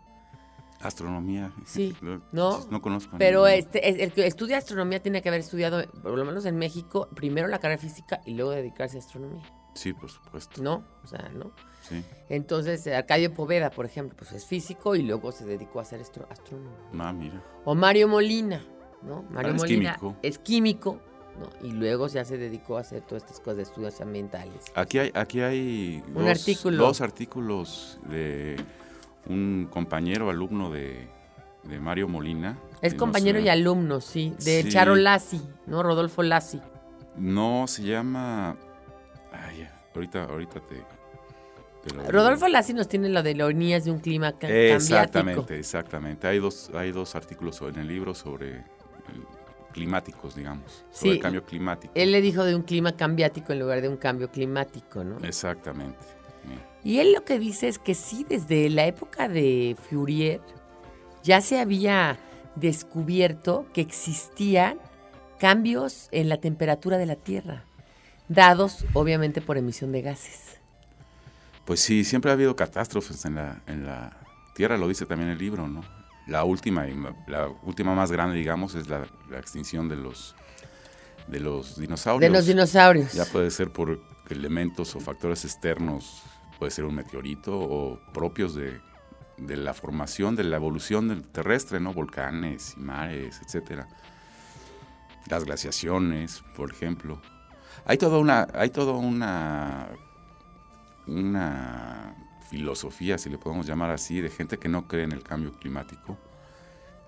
[0.81, 1.53] Astronomía.
[1.65, 1.97] Sí,
[2.33, 2.61] ¿no?
[2.71, 3.17] No conozco.
[3.19, 6.57] Pero este, es- el que estudia astronomía tiene que haber estudiado, por lo menos en
[6.57, 9.43] México, primero la carrera física y luego dedicarse a astronomía,
[9.75, 10.63] Sí, por supuesto.
[10.63, 10.85] ¿no?
[11.03, 11.53] O sea, ¿no?
[11.89, 12.05] Sí.
[12.29, 16.27] Entonces, Arcadio Poveda, por ejemplo, pues es físico y luego se dedicó a ser astro-
[16.31, 16.77] astrónomo.
[16.99, 17.43] Ah, mira.
[17.65, 18.65] O Mario Molina,
[19.03, 19.25] ¿no?
[19.31, 20.17] Mario es Molina químico.
[20.23, 20.99] es químico,
[21.39, 21.67] ¿no?
[21.69, 24.65] Y luego ya se dedicó a hacer todas estas cosas de estudios ambientales.
[24.75, 26.77] Aquí hay, aquí hay Un dos, artículo.
[26.85, 28.57] dos artículos de
[29.29, 31.09] un compañero alumno de,
[31.65, 32.59] de Mario Molina.
[32.83, 34.69] Es no compañero sé- y alumno, sí, de Sí.
[34.71, 35.83] Charo Lassi, ¿no?
[35.83, 36.61] Rodolfo Lassi.
[37.17, 38.57] No, se llama...
[39.33, 40.83] Ay, ahorita, ahorita te...
[42.09, 45.55] Rodolfo Lassi nos tiene lo de ironías de un clima ca- Exactamente, cambiático.
[45.55, 46.27] exactamente.
[46.27, 48.63] Hay dos, hay dos artículos en el libro sobre eh,
[49.73, 51.93] climáticos, digamos, sobre Sí, el cambio climático.
[51.95, 55.19] Él le dijo de un clima cambiático en lugar de un cambio climático, ¿no?
[55.27, 55.99] Exactamente.
[56.85, 60.41] Y él lo que dice es que sí, desde la época de Fourier
[61.25, 62.17] ya se había
[62.55, 64.79] descubierto que existían
[65.41, 67.65] cambios en la temperatura de la Tierra,
[68.29, 70.61] dados obviamente por emisión de gases.
[71.67, 74.17] Pues sí, siempre ha habido catástrofes en la, en la
[74.55, 75.83] Tierra, lo dice también el libro, ¿no?
[76.29, 80.35] La última, y la última más grande, digamos, es la, la extinción de los,
[81.27, 82.21] de los dinosaurios.
[82.21, 83.13] De los dinosaurios.
[83.13, 84.01] Ya puede ser por
[84.31, 86.23] elementos o factores externos,
[86.59, 88.81] puede ser un meteorito o propios de,
[89.37, 91.93] de la formación, de la evolución del terrestre, ¿no?
[91.93, 93.89] Volcanes y mares, etcétera.
[95.29, 97.21] Las glaciaciones, por ejemplo.
[97.85, 99.89] Hay toda una, hay toda una,
[101.07, 102.15] una
[102.51, 106.17] filosofía, si le podemos llamar así, de gente que no cree en el cambio climático,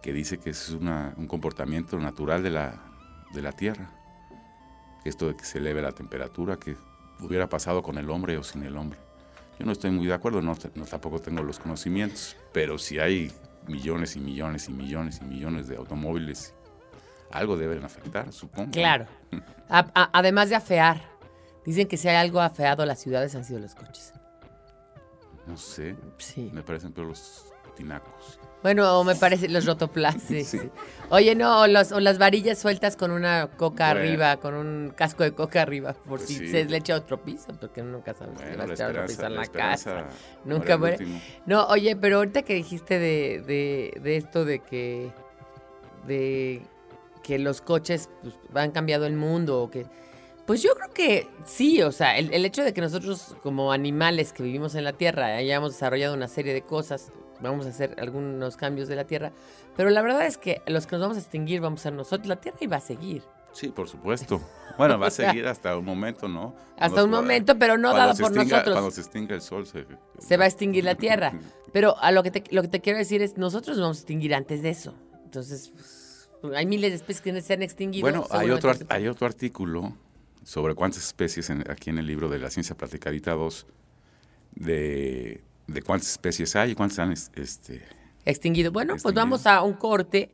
[0.02, 2.74] que dice que es una- un comportamiento natural de la,
[3.32, 3.90] de la Tierra
[5.04, 6.76] esto de que se eleve la temperatura, que
[7.20, 8.98] hubiera pasado con el hombre o sin el hombre.
[9.58, 13.32] Yo no estoy muy de acuerdo, no, no tampoco tengo los conocimientos, pero si hay
[13.66, 16.52] millones y millones y millones y millones de automóviles,
[17.30, 18.72] algo deben afectar, supongo.
[18.72, 19.06] Claro.
[19.70, 21.00] A- a- además de afear.
[21.68, 24.14] Dicen que si hay algo afeado a las ciudades han sido los coches.
[25.46, 26.50] No sé, Sí.
[26.52, 27.44] me parecen peor los
[27.76, 28.38] tinacos.
[28.62, 30.16] Bueno, o me parece los rotoplas.
[30.22, 30.44] sí.
[31.10, 34.00] Oye, no, o, los- o las varillas sueltas con una coca Bueno.
[34.00, 36.48] arriba, con un casco de coca arriba, por Pues si sí.
[36.50, 38.90] se le echa otro piso, porque uno nunca sabe si le va Bueno, a echar
[38.92, 40.06] otro piso en la casa.
[40.46, 41.06] Nunca muere.
[41.44, 45.12] No, oye, pero ahorita que dijiste de, de, de esto de que
[46.06, 46.62] de
[47.22, 49.84] que los coches pues, han cambiado el mundo o que
[50.48, 54.32] pues yo creo que sí, o sea, el, el hecho de que nosotros como animales
[54.32, 58.56] que vivimos en la Tierra hayamos desarrollado una serie de cosas, vamos a hacer algunos
[58.56, 59.32] cambios de la Tierra,
[59.76, 62.26] pero la verdad es que los que nos vamos a extinguir vamos a ser nosotros,
[62.28, 63.22] la Tierra iba a seguir.
[63.52, 64.40] Sí, por supuesto.
[64.78, 66.54] Bueno, va a seguir hasta un momento, ¿no?
[66.78, 68.74] Hasta un momento, pero no dado por extinga- nosotros.
[68.74, 69.84] Cuando se extinga el sol, se,
[70.18, 71.32] se va a extinguir la Tierra.
[71.74, 74.00] Pero a lo que te, lo que te quiero decir es, nosotros nos vamos a
[74.00, 74.94] extinguir antes de eso.
[75.24, 75.72] Entonces,
[76.40, 78.00] pues, hay miles de especies que se han extinguido.
[78.02, 79.92] Bueno, hay otro, hay otro artículo
[80.48, 83.66] sobre cuántas especies, en- aquí en el libro de la ciencia platicadita 2,
[84.54, 87.82] de, de cuántas especies hay y cuántas han es- este,
[88.24, 88.72] extinguido.
[88.72, 89.22] Bueno, pues Extinguido.
[89.24, 90.30] vamos a un corte.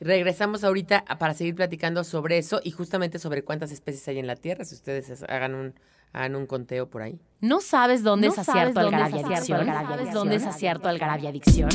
[0.00, 4.36] Regresamos ahorita para seguir platicando sobre eso y justamente sobre cuántas especies hay en la
[4.36, 5.74] Tierra, si ustedes es- hagan un,
[6.12, 7.18] hagan un conteo por ahí.
[7.40, 9.58] ¿No sabes dónde ¿No es acierto Algarabia Adicción?
[9.58, 11.70] Algarabia ¿Sabes dónde es acierto Algarabia Adicción?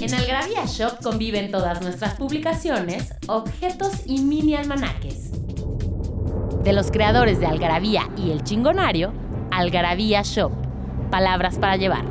[0.00, 5.32] En Algarabia Shop conviven todas nuestras publicaciones, objetos y mini almanaques.
[6.62, 9.12] De los creadores de Algarabía y El Chingonario,
[9.50, 10.52] Algarabía Shop.
[11.10, 12.04] Palabras para llevar.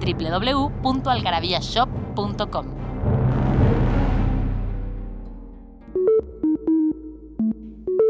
[0.00, 2.66] www.algarabíashop.com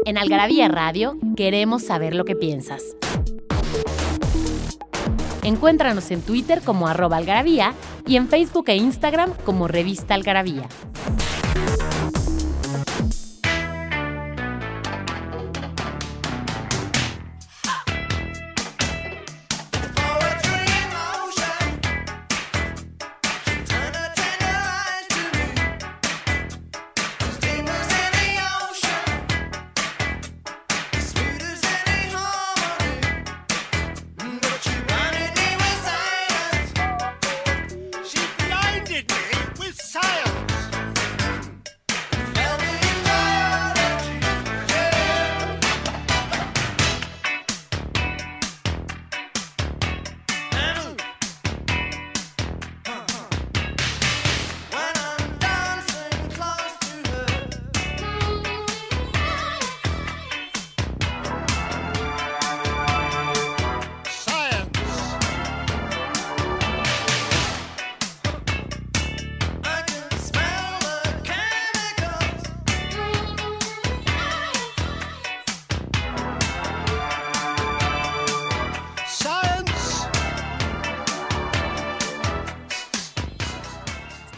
[0.05, 2.83] En Algarabía Radio queremos saber lo que piensas.
[5.43, 7.73] Encuéntranos en Twitter como arroba algarabía
[8.05, 10.67] y en Facebook e Instagram como revista algarabía.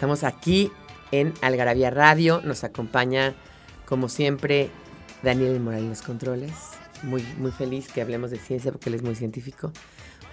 [0.09, 0.71] Estamos aquí
[1.11, 2.41] en Algarabía Radio.
[2.43, 3.35] Nos acompaña,
[3.85, 4.71] como siempre,
[5.21, 6.51] Daniel Moral en los controles.
[7.03, 9.71] Muy, muy feliz que hablemos de ciencia porque él es muy científico.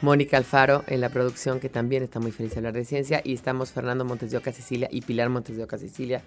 [0.01, 3.21] Mónica Alfaro en la producción, que también está muy feliz de hablar de ciencia.
[3.23, 6.23] Y estamos Fernando Montes de Oca Cecilia y Pilar Montes de Oca Cecilia.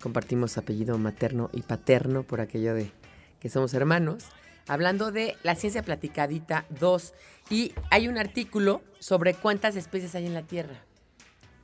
[0.00, 2.90] Compartimos apellido materno y paterno por aquello de
[3.38, 4.24] que somos hermanos.
[4.66, 7.12] Hablando de la ciencia platicadita 2.
[7.50, 10.88] Y hay un artículo sobre cuántas especies hay en la Tierra.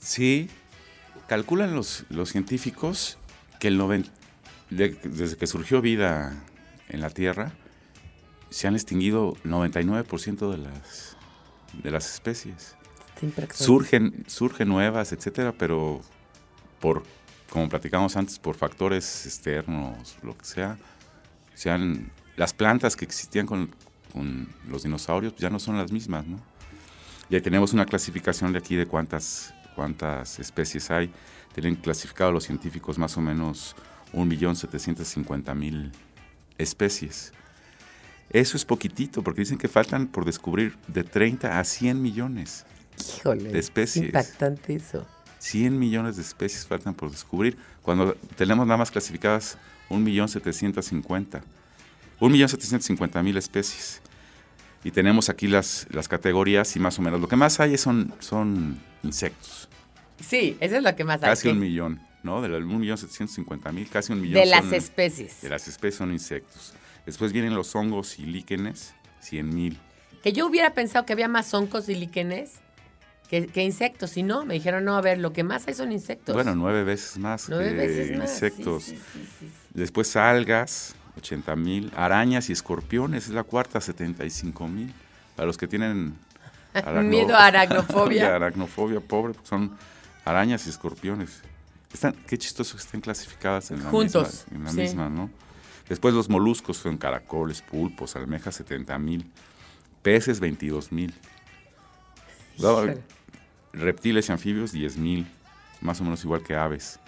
[0.04, 0.50] Sí,
[1.28, 3.18] calculan los, los científicos
[3.60, 4.08] que el noven-
[4.70, 6.34] de- desde que surgió vida
[6.88, 7.52] en la Tierra,
[8.50, 11.16] se han extinguido 99% de las,
[11.82, 12.76] de las especies.
[13.64, 16.00] Surgen, surgen nuevas, etcétera, pero
[16.80, 17.02] por,
[17.50, 20.76] como platicamos antes, por factores externos, lo que sea,
[21.54, 23.70] se han- las plantas que existían con,
[24.12, 26.38] con los dinosaurios ya no son las mismas, ¿no?
[27.30, 31.10] Y ahí tenemos una clasificación de aquí de cuántas, cuántas especies hay.
[31.54, 33.76] Tienen clasificado los científicos más o menos
[34.12, 35.92] 1.750.000
[36.58, 37.32] especies.
[38.30, 42.64] Eso es poquitito, porque dicen que faltan por descubrir de 30 a 100 millones.
[43.18, 44.04] Híjole, de especies.
[44.04, 45.06] Es impactante eso.
[45.38, 49.58] 100 millones de especies faltan por descubrir, cuando tenemos nada más clasificadas
[49.90, 51.42] 1.750.000.
[52.20, 54.00] 1.750.000 especies.
[54.84, 57.20] Y tenemos aquí las, las categorías y más o menos.
[57.20, 59.68] Lo que más hay son, son insectos.
[60.20, 61.30] Sí, eso es lo que más hay.
[61.30, 62.42] Casi un millón, ¿no?
[62.42, 64.34] De los 1.750.000, casi un millón.
[64.40, 65.40] De las son- especies.
[65.42, 66.74] De las especies son insectos.
[67.06, 69.78] Después vienen los hongos y líquenes, 100.000.
[70.22, 72.52] Que yo hubiera pensado que había más hongos y líquenes
[73.28, 74.16] que, que insectos.
[74.16, 76.34] Y no, me dijeron, no, a ver, lo que más hay son insectos.
[76.34, 78.30] Bueno, nueve veces más nueve que veces más.
[78.32, 78.84] insectos.
[78.84, 79.50] sí, sí, sí, sí.
[79.74, 81.92] Después algas, 80 mil.
[81.96, 84.92] Arañas y escorpiones, es la cuarta, 75 mil.
[85.36, 86.14] Para los que tienen
[86.74, 88.34] aracno- Miedo a aracnofobia.
[88.36, 89.76] aracnofobia, pobre, porque son
[90.24, 91.42] arañas y escorpiones.
[91.92, 94.76] Están, qué chistoso que estén clasificadas en la, Juntos, misma, en la sí.
[94.78, 95.30] misma, ¿no?
[95.88, 99.30] Después los moluscos son caracoles, pulpos, almejas, 70 mil.
[100.02, 101.14] Peces, 22 mil.
[103.72, 105.26] Reptiles y anfibios, 10 mil.
[105.80, 106.98] Más o menos igual que aves.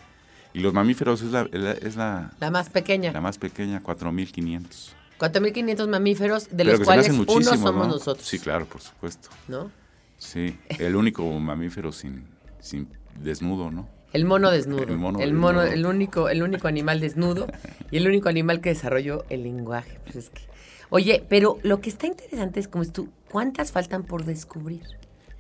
[0.56, 3.12] Y los mamíferos es la, la- es la, La más pequeña.
[3.12, 4.92] la más pequeña, 4.500.
[5.18, 7.86] 4.500 mamíferos, de Pero los cuales uno somos ¿no?
[7.88, 8.26] nosotros.
[8.26, 9.28] Sí, claro, por supuesto.
[9.48, 9.70] ¿No?
[10.18, 12.24] Sí, el único mamífero sin,
[12.60, 12.88] sin
[13.22, 13.86] desnudo, ¿no?
[14.14, 14.82] El mono desnudo.
[14.84, 15.74] El mono el, mono, desnudo.
[15.90, 17.46] el único, el único animal desnudo
[17.90, 19.98] y el único animal que desarrolló el lenguaje.
[20.04, 20.40] Pues es que-
[20.88, 24.84] Oye, pero lo que está interesante es como es tú, ¿cuántas faltan por descubrir?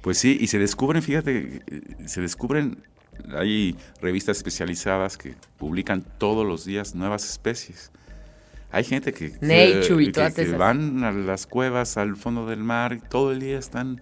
[0.02, 2.82] Pues sí, y se descubren, fíjate, eh, se descubren,
[3.36, 7.90] hay revistas especializadas que publican todos los días nuevas especies.
[8.70, 10.58] Hay gente que, Nature y que- todas que esas.
[10.58, 14.00] van a las cuevas, al fondo del mar, y todo el día están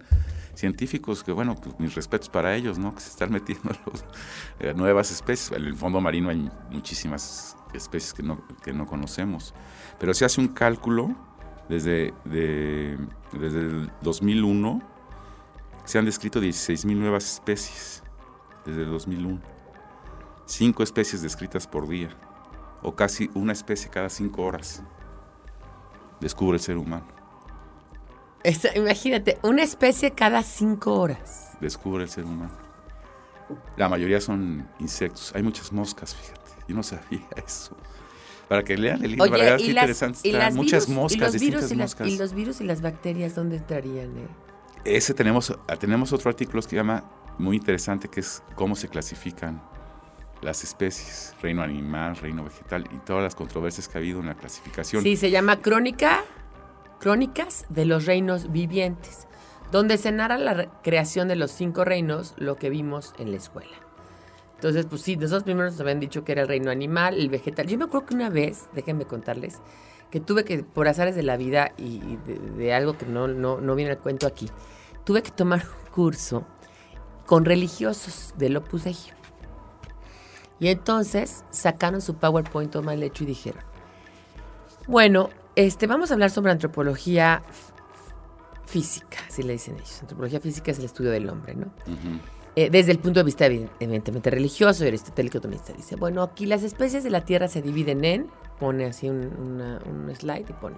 [0.55, 2.93] científicos que, bueno, pues mis respetos para ellos, ¿no?
[2.95, 4.03] Que se están metiendo los,
[4.59, 5.51] eh, nuevas especies.
[5.57, 9.53] En el fondo marino hay muchísimas especies que no, que no conocemos.
[9.99, 11.15] Pero se hace un cálculo
[11.69, 12.97] desde, de-
[13.33, 14.81] desde el 2001
[15.83, 18.01] se han descrito 16.000 nuevas especies
[18.65, 19.39] desde el 2001.
[20.45, 22.09] Cinco especies descritas por día,
[22.83, 24.83] o casi una especie cada cinco horas.
[26.19, 27.05] Descubre el ser humano,
[28.75, 31.51] imagínate, una especie cada cinco horas.
[31.59, 32.51] descubre el ser humano.
[33.77, 35.31] La mayoría son insectos.
[35.35, 36.51] Hay muchas moscas, fíjate.
[36.67, 37.75] Yo no sabía eso.
[38.47, 40.51] Para que lean el libro, la verdad, qué interesante y está.
[40.51, 42.07] Muchas virus- y moscas, los distintas virus y las, moscas.
[42.07, 44.17] y los virus y las bacterias, ¿dónde entrarían?
[44.17, 44.27] eh?
[44.83, 47.03] Ese tenemos, ah, tenemos otro artículo que se llama
[47.37, 49.61] muy interesante, que es cómo se clasifican
[50.41, 54.35] las especies, reino animal, reino vegetal y todas las controversias que ha habido en la
[54.35, 55.01] clasificación.
[55.01, 56.23] Sí, se llama Crónica,
[56.99, 59.27] Crónicas de los Reinos Vivientes,
[59.71, 63.37] donde se narra la re- creación de los cinco reinos, lo que vimos en la
[63.37, 63.75] escuela.
[64.55, 67.67] Entonces, pues sí, nosotros primero nos habían dicho que era el reino animal, el vegetal.
[67.67, 69.59] Yo me acuerdo que una vez, déjenme contarles,
[70.11, 73.59] que tuve que, por azares de la vida y de, de algo que no, no,
[73.59, 74.49] no viene al cuento aquí,
[75.03, 76.45] tuve que tomar un curso
[77.25, 78.95] con religiosos del Opus Dei.
[80.59, 83.61] Y entonces sacaron su PowerPoint todo mal hecho y dijeron,
[84.87, 87.41] bueno, este, vamos a hablar sobre antropología
[88.65, 89.99] física, así le dicen ellos.
[90.01, 91.71] Antropología física es el estudio del hombre, ¿no?
[92.57, 96.45] Eh, desde el punto de vista evi- evidentemente religioso y aristotélico tomista dice, bueno, aquí
[96.45, 98.27] las especies de la Tierra se dividen en,
[98.59, 100.77] pone así un, una- un slide y pone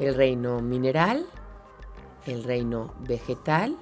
[0.00, 1.24] el reino mineral,
[2.26, 3.76] el reino vegetal,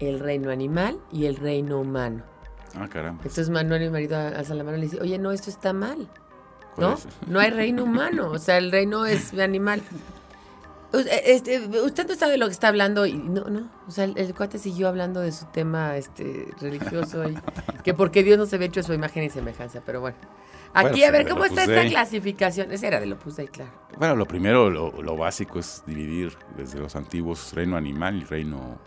[0.00, 2.22] el reino animal y el reino humano.
[2.74, 3.22] Ah, caramba.
[3.22, 6.08] Entonces Manuel, mi marido, alza la mano y le dice, oye, no, esto está mal.
[6.74, 6.94] ¿Cuál ¿no?
[6.94, 7.08] es?
[7.26, 9.82] No hay reino humano, o sea, el reino es animal.
[10.92, 13.70] este, usted no sabe de lo que está hablando y no, no.
[13.86, 17.36] O sea, el, el cuate siguió hablando de su tema este, religioso y
[17.84, 20.16] que porque Dios no se ve hecho su imagen y semejanza, pero bueno.
[20.74, 21.88] Aquí, Bueno, a ver, ¿cómo está esta Dei.
[21.88, 22.70] clasificación?
[22.70, 23.70] Esa era del Opus Dei, claro.
[23.98, 28.78] Bueno, lo primero, lo, lo básico es dividir desde los antiguos reino animal y reino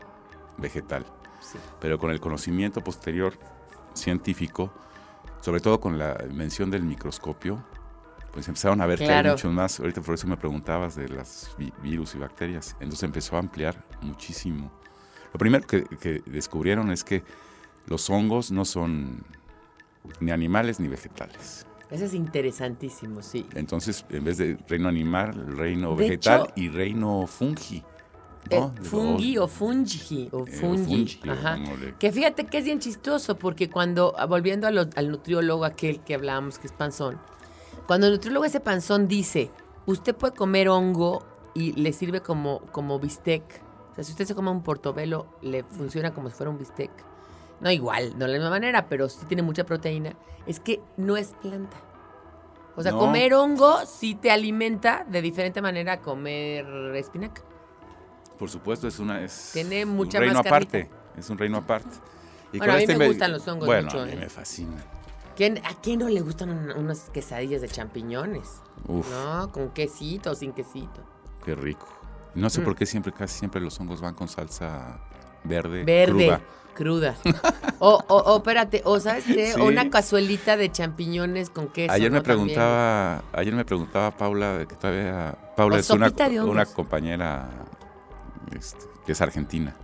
[0.62, 1.05] vegetal.
[1.41, 1.57] Sí.
[1.80, 3.34] Pero con el conocimiento posterior
[3.93, 4.72] científico,
[5.41, 7.64] sobre todo con la invención del microscopio,
[8.32, 9.80] pues empezaron a ver que hay muchos más.
[9.80, 12.74] Ahorita por eso me preguntabas de las vi- virus y bacterias.
[12.80, 14.72] Entonces empezó a ampliar muchísimo.
[15.34, 17.24] Lo primero que, que descubrieron es que
[17.88, 19.24] los hongos no son
[20.20, 21.66] ni animales ni vegetales.
[21.89, 23.47] Ese es interesantísimo, sí.
[23.55, 27.84] Entonces, en vez de reino animal, reino De vegetal hecho- y reino fungi.
[28.49, 31.19] Eh, fungi o fungi o Eh, fungi.
[31.27, 31.57] o Ajá.
[31.57, 35.65] le- Que fíjate que es bien chistoso porque cuando, ah, volviendo a lo- al nutriólogo
[35.65, 37.19] aquel que hablábamos que es panzón,
[37.85, 39.51] cuando el nutriólogo ese panzón dice,
[39.85, 41.23] usted puede comer hongo
[41.53, 43.43] y le sirve como, como bistec.
[43.91, 46.91] O sea, si usted se come un portobelo, le funciona como si fuera un bistec.
[47.61, 50.13] No igual, no de la misma manera, pero sí tiene mucha proteína.
[50.47, 51.77] Es que no es planta.
[52.75, 52.99] O sea, No.
[52.99, 56.65] comer hongo sí te alimenta de diferente manera a comer
[56.95, 57.41] espinaca.
[58.39, 59.21] Por supuesto, es una.
[59.21, 60.89] Es Tiene mucha un reino más aparte.
[61.17, 61.89] Es un reino aparte.
[62.53, 64.15] Y Bueno, a mí esta me gustan los hongos Bueno, mucho, a mí ¿eh?
[64.15, 64.83] me fascinan.
[65.35, 68.61] ¿Quién- ¿A quién no le gustan un- unas quesadillas de champiñones?
[68.87, 69.51] Uf, ¿No?
[69.51, 71.03] Con quesito o sin quesito.
[71.45, 71.87] qué rico.
[72.35, 72.63] No sé Mm.
[72.63, 74.99] por qué siempre, casi siempre los hongos van con salsa
[75.43, 76.11] verde, Verde.
[76.25, 76.41] cruda.
[76.75, 77.15] Cruda.
[77.79, 79.59] o, o, o, espérate, o sabes qué, Sí.
[79.59, 81.91] O una cazuelita de champiñones con queso.
[81.93, 82.23] Ayer me ¿no?
[82.23, 82.45] También.
[82.55, 86.11] preguntaba, ayer me preguntaba Paula, que todavía Paula O es una,
[86.45, 87.49] una compañera
[88.57, 89.75] este, que es argentina.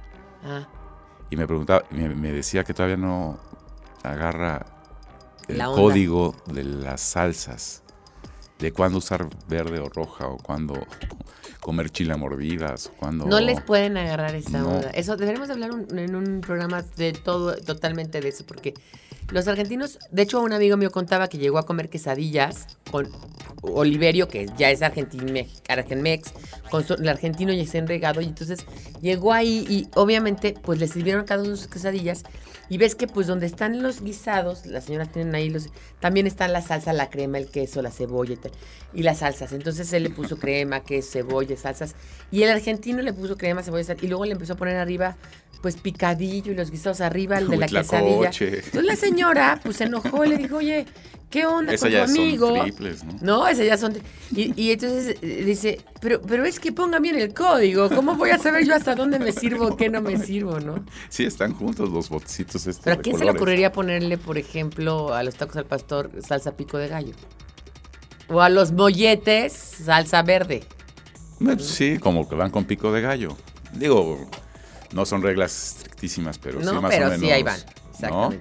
[0.44, 0.68] Ah,
[1.30, 3.40] Y me preguntaba, me, me decía que todavía no
[4.04, 4.66] agarra
[5.48, 7.84] el La código de las salsas,
[8.60, 10.88] de cuándo usar verde o roja, o cuándo
[11.66, 13.26] comer chile a mordidas, o cuándo...
[13.26, 14.70] no les pueden agarrar esa No.
[14.70, 14.92] onda.
[14.92, 18.76] Eso deberíamos de hablar un- en un programa de todo, totalmente de eso, porque
[19.32, 23.10] los argentinos, de hecho, un amigo mío contaba que llegó a comer quesadillas con
[23.64, 26.34] Oliverio, que ya es argentinmex, argenmex,
[26.70, 28.60] con su- el argentino y ese enregado, y entonces
[29.02, 32.22] llegó ahí y obviamente pues le sirvieron cada uno sus quesadillas
[32.70, 36.54] y ves que pues donde están los guisados, las señoras tienen ahí los, también están
[36.54, 38.52] la salsa, la crema, el queso, la cebolla y tal,
[38.94, 41.96] y las salsas, entonces él le puso crema, queso, cebolla, salsas,
[42.32, 45.18] y el argentino le puso crema, cebolla, sal, y luego le empezó a poner arriba
[45.62, 48.30] pues picadillo y los guisados arriba, el de la quesadilla.
[48.30, 50.86] Entonces la señora pues se enojó y le dijo, oye,
[51.32, 52.62] ¿qué onda Esa con tu ya son amigo?
[52.62, 53.14] triples, ¿no?
[53.22, 53.98] No, esas ya son.
[54.36, 57.90] Y, y entonces eh, dice, pero, pero es que pongan bien el código.
[57.90, 60.86] ¿Cómo voy a saber yo hasta dónde me sirvo, qué no me sirvo, no?
[61.10, 65.16] Sí, están juntos los botecitos estos Pero ¿a quién se le ocurriría ponerle, por ejemplo,
[65.16, 67.16] a los tacos al pastor salsa pico de gallo?
[68.28, 70.64] O a los molletes salsa verde.
[71.60, 73.36] Sí, como que van con pico de gallo.
[73.74, 74.30] Digo,
[74.94, 77.20] no son reglas estrictísimas, pero sí más pero o menos.
[77.20, 77.60] sí, ahí van.
[78.10, 78.32] ¿no?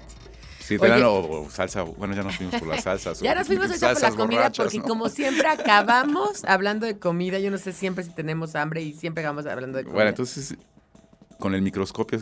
[0.60, 0.78] Sí, Oye.
[0.78, 3.20] te dan o, o salsa, bueno, ya nos fuimos por las salsas.
[3.22, 4.84] Ya nos fuimos por la comida borrachas, porque ¿no?
[4.84, 7.38] como siempre acabamos hablando de comida.
[7.38, 9.94] Yo no sé siempre si tenemos hambre y siempre acabamos hablando de comida.
[9.94, 10.56] Bueno, entonces,
[11.38, 12.20] con el microscopio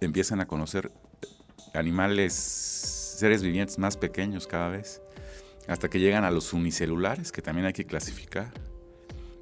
[0.00, 0.92] empiezan a conocer
[1.74, 5.00] animales, seres vivientes más pequeños cada vez,
[5.66, 8.52] hasta que llegan a los unicelulares, que también hay que clasificar.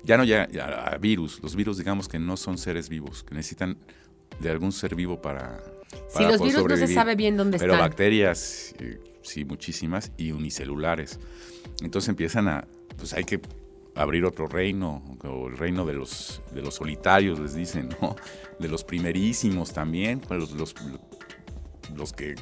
[0.04, 3.34] Ya no ya, ya a virus, los virus digamos que no son seres vivos, que
[3.34, 3.78] necesitan
[4.40, 5.62] de algún ser vivo para...
[6.08, 7.88] si para los poder virus no se sabe bien dónde Pero están.
[7.88, 11.20] bacterias, eh, sí, muchísimas, y unicelulares.
[11.82, 13.40] Entonces empiezan a, pues hay que
[13.94, 18.16] abrir otro reino, o el reino de los, de los solitarios, les dicen, ¿no?
[18.58, 20.74] De los primerísimos también, pues, los, los,
[21.94, 22.34] los que,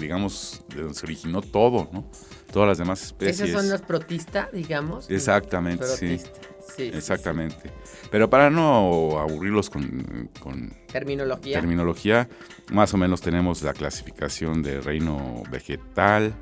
[0.00, 2.04] digamos, de donde se originó todo, ¿no?
[2.52, 3.40] Todas las demás especies.
[3.40, 5.08] Esos son los protistas, digamos.
[5.10, 6.06] Exactamente, sí.
[6.06, 6.40] Protistas.
[6.76, 7.70] Sí, sí, Exactamente.
[8.10, 10.76] Pero para no aburrirlos con.
[10.90, 11.60] Terminología.
[11.60, 12.28] terminología,
[12.72, 16.34] más o menos tenemos la clasificación de reino vegetal,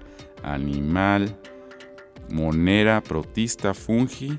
[0.43, 1.39] animal,
[2.31, 4.39] monera, protista, fungi,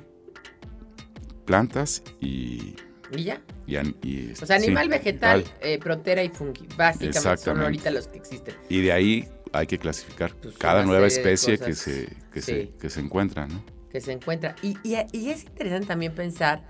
[1.45, 2.76] plantas y...
[3.16, 3.41] ¿Y ya?
[3.66, 6.68] y an- y- O sea, animal, sí, vegetal, eh, protera y fungi.
[6.78, 8.55] Básicamente son ahorita los que existen.
[8.70, 12.51] Y de ahí hay que clasificar Pues, cada nueva especie que se, que, Sí.
[12.51, 13.64] se, que se encuentra, ¿no?
[13.91, 14.55] que se encuentra.
[14.62, 16.62] Y, y- y es interesante también pensar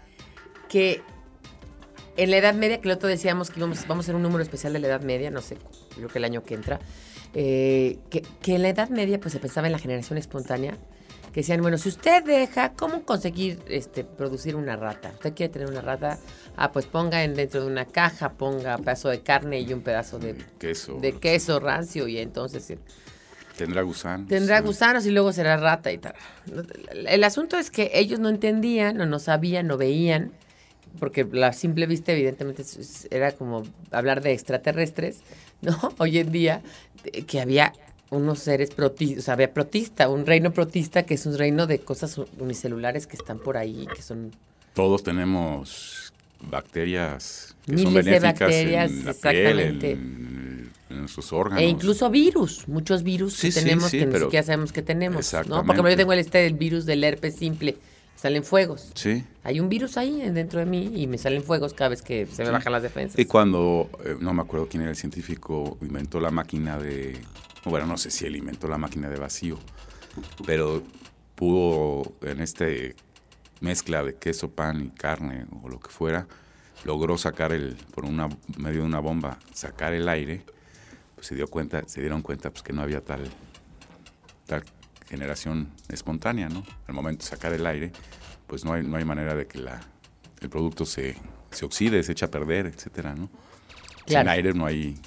[0.69, 1.01] que
[2.15, 4.41] en la Edad Media, que el otro decíamos que íbamos, vamos a hacer un número
[4.41, 5.57] especial de la Edad Media, no sé,
[5.95, 6.79] creo que el año que entra,
[7.33, 10.77] eh, que, que en la Edad Media pues se pensaba en la generación espontánea,
[11.31, 15.11] que decían, bueno, si usted deja, ¿cómo conseguir este, producir una rata?
[15.13, 16.19] ¿Usted quiere tener una rata?
[16.57, 19.81] Ah, pues ponga en, dentro de una caja, ponga un pedazo de carne y un
[19.81, 20.99] pedazo de, Queso.
[20.99, 22.73] de queso rancio y entonces...
[23.57, 24.29] Tendrá gusanos.
[24.29, 24.67] Tendrá ¿no?
[24.67, 26.15] gusanos y luego será rata y tal.
[26.93, 30.31] El asunto es que ellos no entendían, o no sabían, no veían
[30.97, 32.63] porque la simple vista evidentemente
[33.11, 35.21] era como hablar de extraterrestres,
[35.61, 35.77] ¿no?
[35.97, 36.61] Hoy en día,
[37.27, 37.73] que había
[38.11, 41.79] unos seres protistas, o sea, había protista, un reino protista que es un reino de
[41.79, 44.31] cosas unicelulares que están por ahí, que son
[44.73, 49.95] Todos tenemos bacterias que son Miles de bacterias, en la exactamente.
[49.95, 51.61] piel, en, en nuestros órganos.
[51.61, 55.15] E incluso virus, muchos virus Sí, que tenemos sí, que ni siquiera sabemos que tenemos.
[55.15, 55.19] ¿no?
[55.19, 55.65] Exactamente.
[55.65, 57.77] Por ejemplo, yo tengo el este del virus del herpes simple,
[58.15, 58.91] salen fuegos.
[58.95, 59.23] Sí.
[59.43, 62.43] Hay un virus ahí dentro de mí y me salen fuegos cada vez que se
[62.43, 63.19] me bajan las defensas.
[63.19, 67.17] Y cuando, eh, no me acuerdo quién era el científico, inventó la máquina de,
[67.65, 69.59] bueno, no sé si él inventó la máquina de vacío,
[70.45, 70.83] pero
[71.35, 72.95] pudo en este
[73.61, 76.27] mezcla de queso, pan y carne o lo que fuera,
[76.85, 80.43] logró sacar el, por una, medio de una bomba, sacar el aire,
[81.15, 83.29] pues se dio cuenta, se dieron cuenta pues que no había tal,
[84.45, 84.63] tal
[85.07, 86.63] generación espontánea, ¿no?
[86.87, 87.91] Al momento de sacar el aire,
[88.47, 89.81] pues no hay, no hay manera de que la,
[90.39, 91.15] el producto se,
[91.51, 93.29] se oxide, se echa a perder, etcétera, ¿no?
[94.05, 94.23] Claro.
[94.23, 94.97] Sin aire no hay,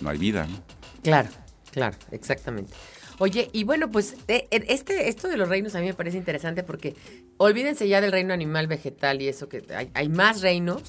[0.00, 0.62] no hay vida, ¿no?
[1.02, 1.28] Claro,
[1.72, 2.72] claro, exactamente.
[3.20, 6.16] Oye, y bueno, pues eh, eh, este, esto de los reinos a mí me parece
[6.18, 6.94] interesante porque
[7.36, 10.82] olvídense ya del reino animal, vegetal y eso, que hay, hay más reinos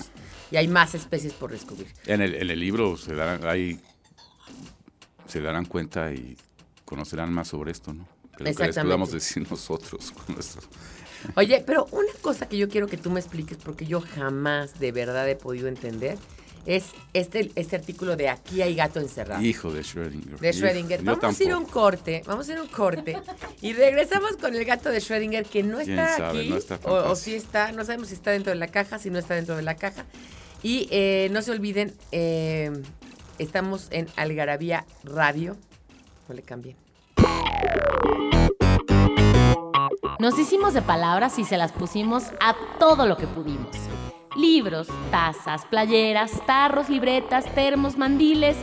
[0.51, 1.87] y hay más especies por descubrir.
[2.05, 3.79] En el, en el libro se darán, hay-
[5.27, 6.37] se darán cuenta y
[6.85, 8.07] conocerán más sobre esto, ¿no?
[8.37, 10.67] Que lo que les podamos decir nosotros con nuestros...
[11.35, 14.91] Oye, pero una cosa que yo quiero que tú me expliques, porque yo jamás de
[14.93, 16.17] verdad he podido entender,
[16.65, 19.41] es este, este artículo de Aquí hay gato encerrado.
[19.41, 20.39] Hijo de Schrödinger.
[20.39, 21.03] de Schrödinger.
[21.03, 23.17] Vamos a ir a un corte, vamos a ir a un corte
[23.61, 26.39] y regresamos con el gato de Schrödinger que no ¿Quién está sabe?
[26.39, 28.99] aquí No está o, o si está, no sabemos si está dentro de la caja,
[28.99, 30.05] si no está dentro de la caja.
[30.61, 32.71] Y eh, no se olviden, eh,
[33.37, 35.55] estamos en Algarabía Radio.
[36.27, 36.75] No le cambien.
[40.19, 43.69] Nos hicimos de palabras y se las pusimos a todo lo que pudimos.
[44.35, 48.57] Libros, tazas, playeras, tarros, libretas, termos, mandiles,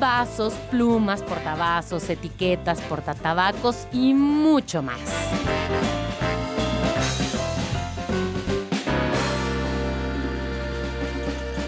[0.00, 5.00] vasos, plumas, portavasos, etiquetas, portatabacos y mucho más.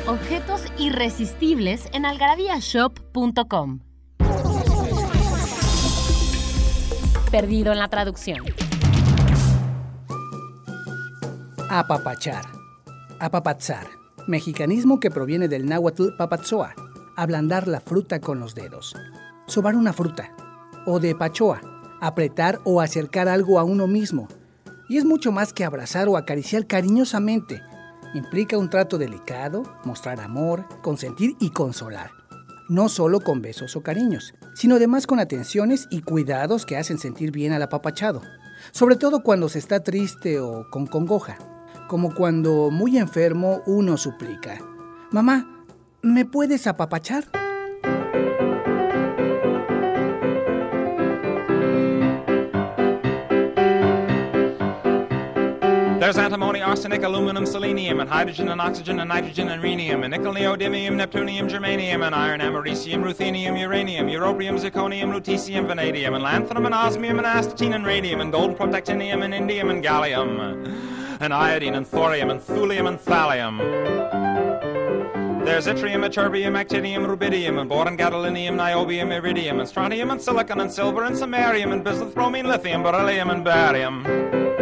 [0.06, 3.80] Objetos irresistibles en algarabíashop.com.
[7.30, 8.44] Perdido en la traducción.
[11.74, 12.44] Apapachar.
[13.18, 13.86] Apapachar.
[14.26, 16.74] Mexicanismo que proviene del náhuatl papatzoa.
[17.16, 18.94] Ablandar la fruta con los dedos.
[19.46, 20.36] Sobar una fruta.
[20.84, 21.62] O de pachoa.
[22.02, 24.28] Apretar o acercar algo a uno mismo.
[24.90, 27.62] Y es mucho más que abrazar o acariciar cariñosamente.
[28.12, 32.10] Implica un trato delicado, mostrar amor, consentir y consolar.
[32.68, 37.30] No solo con besos o cariños, sino además con atenciones y cuidados que hacen sentir
[37.30, 38.20] bien al apapachado.
[38.72, 41.38] Sobre todo cuando se está triste o con congoja.
[41.88, 44.58] Como cuando muy enfermo uno suplica.
[45.10, 45.46] Mamá,
[46.02, 47.24] ¿me puedes apapachar?
[56.02, 60.34] There's antimony, arsenic, aluminum, selenium, and hydrogen and oxygen and nitrogen and rhenium, and nickel,
[60.34, 66.74] neodymium, neptunium, germanium, and iron, americium, ruthenium, uranium, europium, zirconium, lutetium, vanadium, and lanthanum, and
[66.74, 70.66] osmium, and astatine, and radium, and gold, protactinium, and indium, and gallium,
[71.22, 73.58] and iodine, and thorium, and thulium, and thallium.
[75.44, 80.70] There's yttrium, ytterbium, actinium, rubidium, and boron, gadolinium, niobium, iridium, and strontium, and silicon, and
[80.70, 84.61] silver, and samarium, and bismuth, bromine, lithium, beryllium, and barium.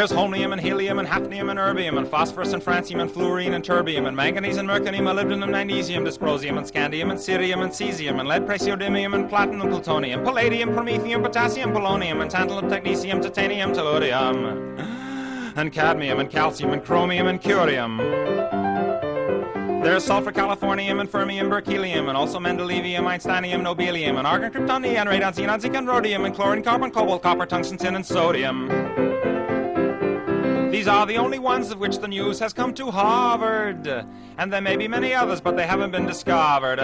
[0.00, 3.62] There's holmium and helium and hafnium and erbium and phosphorus and francium and fluorine and
[3.62, 8.18] terbium and manganese and mercurium, molybdenum, and magnesium, dysprosium and scandium and cerium and cesium
[8.18, 14.78] and lead, praseodymium and platinum, plutonium, palladium, promethium, potassium, polonium and tantalum, technetium, titanium, tellurium
[15.58, 17.98] and cadmium and calcium and chromium and curium.
[19.84, 25.08] There's sulfur, californium, and fermium, berkelium, and also mendelevium, einsteinium, nobelium, and argon, krypton, neon,
[25.08, 29.09] radon, xenon, zinc, and rhodium, and chlorine, carbon, cobalt, copper, tungsten, tin, and sodium.
[30.70, 33.86] These are the only ones of which the news has come to Harvard.
[34.38, 36.78] And there may be many others, but they haven't been discovered.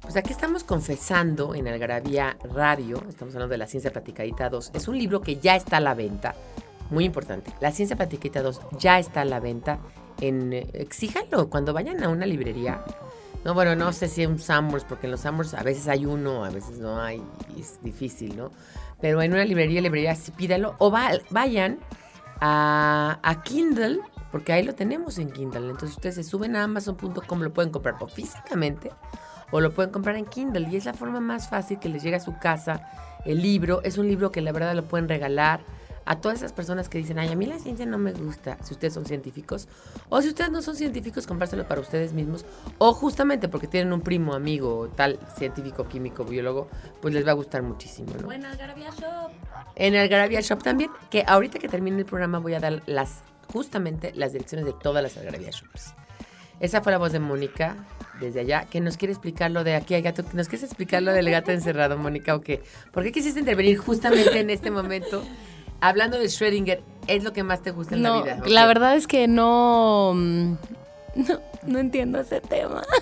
[0.00, 4.72] Pues aquí estamos confesando en Algarabía Radio, estamos hablando de La Ciencia Platicadita 2.
[4.74, 6.34] Es un libro que ya está a la venta,
[6.90, 7.52] muy importante.
[7.60, 9.78] La Ciencia Platicadita 2 ya está a la venta
[10.20, 10.52] en...
[10.52, 12.82] eh, Exíjanlo cuando vayan a una librería.
[13.44, 16.04] No, bueno, no sé si en un Summers, porque en los Summers a veces hay
[16.04, 17.22] uno, a veces no hay,
[17.56, 18.50] y es difícil, ¿no?
[19.00, 20.74] Pero en una librería, librería, sí pídalo.
[20.78, 21.78] O va- vayan
[22.40, 25.70] a, a Kindle, porque ahí lo tenemos en Kindle.
[25.70, 28.90] Entonces ustedes se suben a Amazon.com, lo pueden comprar o físicamente
[29.52, 32.18] o lo pueden comprar en Kindle y es la forma más fácil que les llega
[32.18, 32.82] a su casa
[33.24, 33.80] el libro.
[33.82, 35.60] Es un libro que la verdad lo pueden regalar
[36.04, 38.74] a todas esas personas que dicen, ay, a mí la ciencia no me gusta, si
[38.74, 39.68] ustedes son científicos,
[40.08, 42.44] o si ustedes no son científicos, comprárselo para ustedes mismos,
[42.78, 46.68] o justamente porque tienen un primo, amigo, tal científico, químico, biólogo,
[47.00, 48.26] pues les va a gustar muchísimo, ¿no?
[48.26, 49.30] Buenas, Garabia Shop.
[49.76, 53.22] En el Garabia Shop también, que ahorita que termine el programa voy a dar las
[53.52, 55.94] justamente las direcciones de todas las Garabia Shops.
[56.60, 57.76] Esa fue la voz de Mónica
[58.20, 60.22] desde allá, que nos quiere explicar lo de aquí hay gato.
[60.34, 62.62] ¿Nos quieres explicar lo del gato encerrado, Mónica, o qué?
[62.92, 65.22] ¿Por qué quisiste intervenir justamente en este momento?
[65.80, 68.42] Hablando de Schrödinger, ¿es lo que más te gusta en No, la vida?
[68.46, 70.52] la verdad es que no, mm,
[71.16, 72.82] no, no entiendo ese tema.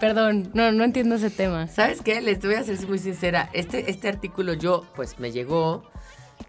[0.00, 1.66] Perdón, no, no entiendo ese tema.
[1.68, 2.20] ¿Sabes qué?
[2.20, 3.48] Les voy a ser muy sincera.
[3.52, 5.84] Este, este artículo yo, pues me llegó,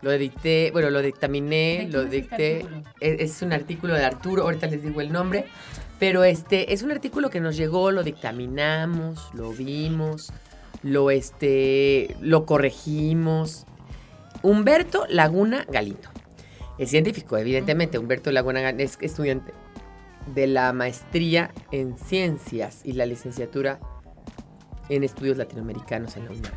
[0.01, 2.65] lo edité, bueno, lo dictaminé, ¿De lo es este dicté.
[2.99, 5.45] Es, es un artículo de Arturo, ahorita les digo el nombre.
[5.99, 10.33] Pero este es un artículo que nos llegó, lo dictaminamos, lo vimos,
[10.83, 13.65] lo, este, lo corregimos.
[14.45, 16.07] Humberto Laguna Galindo.
[16.77, 17.97] Es científico, evidentemente.
[17.97, 19.53] Humberto Laguna Galindo es estudiante
[20.35, 23.79] de la maestría en ciencias y la licenciatura
[24.89, 26.51] en estudios latinoamericanos en la UNAM.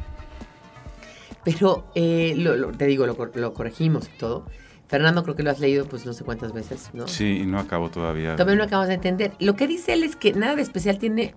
[1.44, 4.44] Pero eh, lo- lo- te digo, lo, cor- lo corregimos y todo.
[4.86, 7.06] Fernando, creo que lo has leído pues no sé cuántas veces, ¿no?
[7.08, 8.36] Sí, y no acabo todavía.
[8.36, 9.32] Todavía no acabamos de entender.
[9.38, 11.34] Lo que dice él es que nada de especial tiene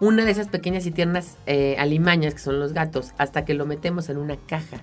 [0.00, 3.66] una de esas pequeñas y tiernas eh, alimañas que son los gatos hasta que lo
[3.66, 4.78] metemos en una caja.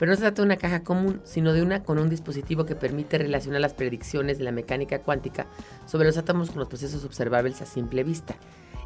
[0.00, 2.74] Pero no se trata de una caja común, sino de una con un dispositivo que
[2.74, 5.46] permite relacionar las predicciones de la mecánica cuántica
[5.84, 8.34] sobre los átomos con los procesos observables a simple vista.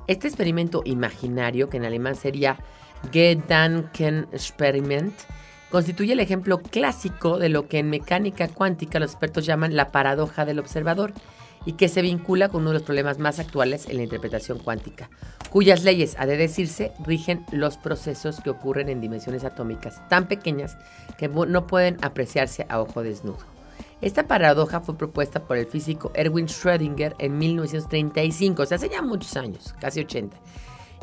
[0.08, 2.58] Este experimento imaginario, que en alemán sería
[3.12, 5.14] Gedankenexperiment,
[5.70, 10.44] constituye el ejemplo clásico de lo que en mecánica cuántica los expertos llaman la paradoja
[10.44, 11.12] del observador
[11.66, 15.10] y que se vincula con uno de los problemas más actuales en la interpretación cuántica,
[15.50, 20.76] cuyas leyes, ha de decirse, rigen los procesos que ocurren en dimensiones atómicas tan pequeñas
[21.18, 23.38] que no pueden apreciarse a ojo desnudo.
[24.00, 29.02] Esta paradoja fue propuesta por el físico Erwin Schrödinger en 1935, o sea, hace ya
[29.02, 30.36] muchos años, casi 80,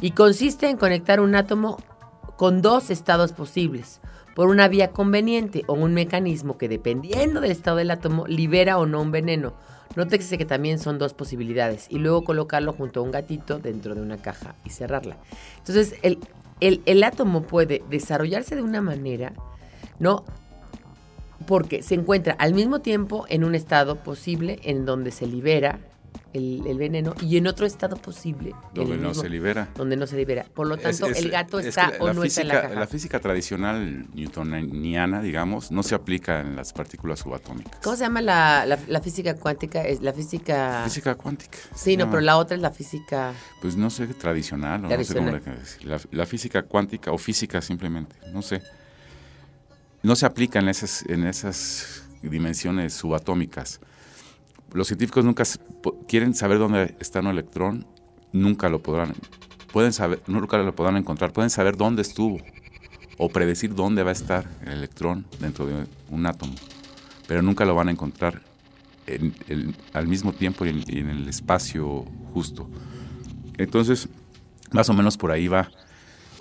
[0.01, 1.77] y consiste en conectar un átomo
[2.37, 4.01] con dos estados posibles,
[4.35, 8.85] por una vía conveniente o un mecanismo que dependiendo del estado del átomo libera o
[8.85, 9.53] no un veneno.
[9.95, 14.01] Nótese que también son dos posibilidades y luego colocarlo junto a un gatito dentro de
[14.01, 15.17] una caja y cerrarla.
[15.57, 16.17] Entonces el,
[16.61, 19.33] el- el átomo puede desarrollarse de una manera,
[19.99, 20.23] ¿no?
[21.45, 25.79] Porque se encuentra al mismo tiempo en un estado posible en donde se libera
[26.33, 29.67] el, el veneno y en otro estado posible Donde no mismo- se libera.
[29.75, 30.45] donde no se libera.
[30.53, 32.75] Por lo tanto, es- el gato es que está o no está en la caja.
[32.75, 37.79] La física tradicional newtoniana, digamos, no se aplica en las partículas subatómicas.
[37.83, 39.83] ¿Cómo se llama la, la- la física cuántica?
[39.83, 40.81] Es la física...
[40.85, 41.57] Física cuántica.
[41.75, 43.33] Sí, no, pero la otra es la física...
[43.61, 45.31] Pues no sé, tradicional, o no sé cómo.
[45.83, 48.61] La, la física cuántica o física simplemente, no sé.
[50.03, 53.79] No se aplica en esas, en esas dimensiones subatómicas.
[54.73, 55.43] Los científicos nunca
[56.07, 57.85] quieren saber dónde está un electrón,
[58.31, 59.13] nunca lo podrán.
[59.73, 62.37] Pueden saber, nunca lo podrán encontrar, pueden saber dónde estuvo
[63.17, 66.53] o predecir dónde va a estar el electrón dentro de un átomo,
[67.27, 68.41] pero nunca lo van a encontrar
[69.93, 72.69] al mismo tiempo y en- en el espacio justo.
[73.57, 74.07] Entonces,
[74.71, 75.69] más o menos por ahí va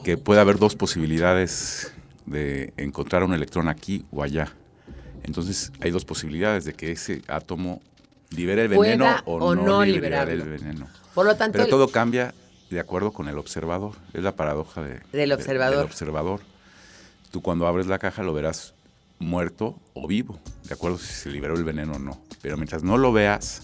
[0.05, 1.93] que puede haber dos posibilidades
[2.27, 4.53] de encontrar un electrón aquí o allá.
[5.25, 7.81] Entonces, hay dos posibilidades de que ese átomo
[8.31, 10.89] libere el veneno o, o no, no liberar el veneno.
[11.15, 12.35] Por lo tanto, Pero el- todo cambia
[12.71, 13.93] de acuerdo con el observador.
[14.13, 15.77] Es la paradoja de- Del de- observador.
[15.79, 16.41] del observador.
[17.31, 18.75] Tú cuando abres la caja lo verás
[19.19, 22.21] muerto o vivo, de acuerdo si se liberó el veneno o no.
[22.43, 23.63] Pero mientras no lo veas,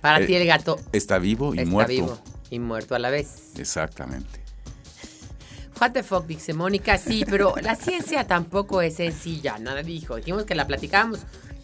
[0.00, 1.92] para eh, ti el gato está vivo y está muerto.
[1.92, 2.18] vivo
[2.50, 3.52] y muerto a la vez.
[3.56, 4.40] Exactamente.
[5.80, 10.16] What the fuck, dice Mónica, sí, pero la ciencia tampoco es sencilla, nada dijo.
[10.16, 11.20] Dijimos que la platicamos,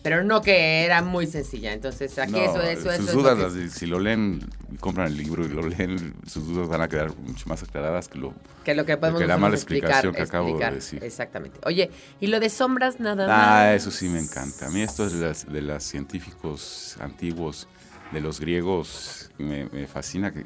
[0.09, 1.75] pero no que era muy sencilla.
[1.75, 3.03] Entonces, aquí No, eso, eso, sus eso.
[3.03, 4.41] es dudas, de- si lo leen,
[4.81, 8.17] compran el libro y lo leen, sus dudas van a quedar mucho más aclaradas que
[8.19, 8.33] lo...
[8.65, 11.05] que lo que podemos que la mala explicar, explicación que acabo de decir.
[11.05, 11.61] Exactamente.
[11.67, 11.91] Oye,
[12.21, 13.37] y lo de sombras nada más.
[13.39, 14.69] Ah, eso sí me encanta.
[14.69, 17.69] A mí esto es de las, de las científicos antiguos,
[18.11, 20.45] de los griegos, me, me fascina que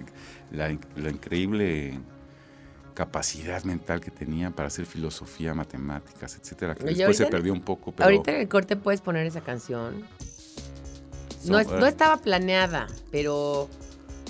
[0.50, 2.00] la, la increíble
[2.94, 7.92] capacidad mental que tenían para hacer filosofía, matemáticas, etcétera, que después se perdió un poco,
[7.92, 10.04] pero Ahorita en el corte puedes poner esa canción.
[11.46, 13.68] No, es- no estaba planeada, pero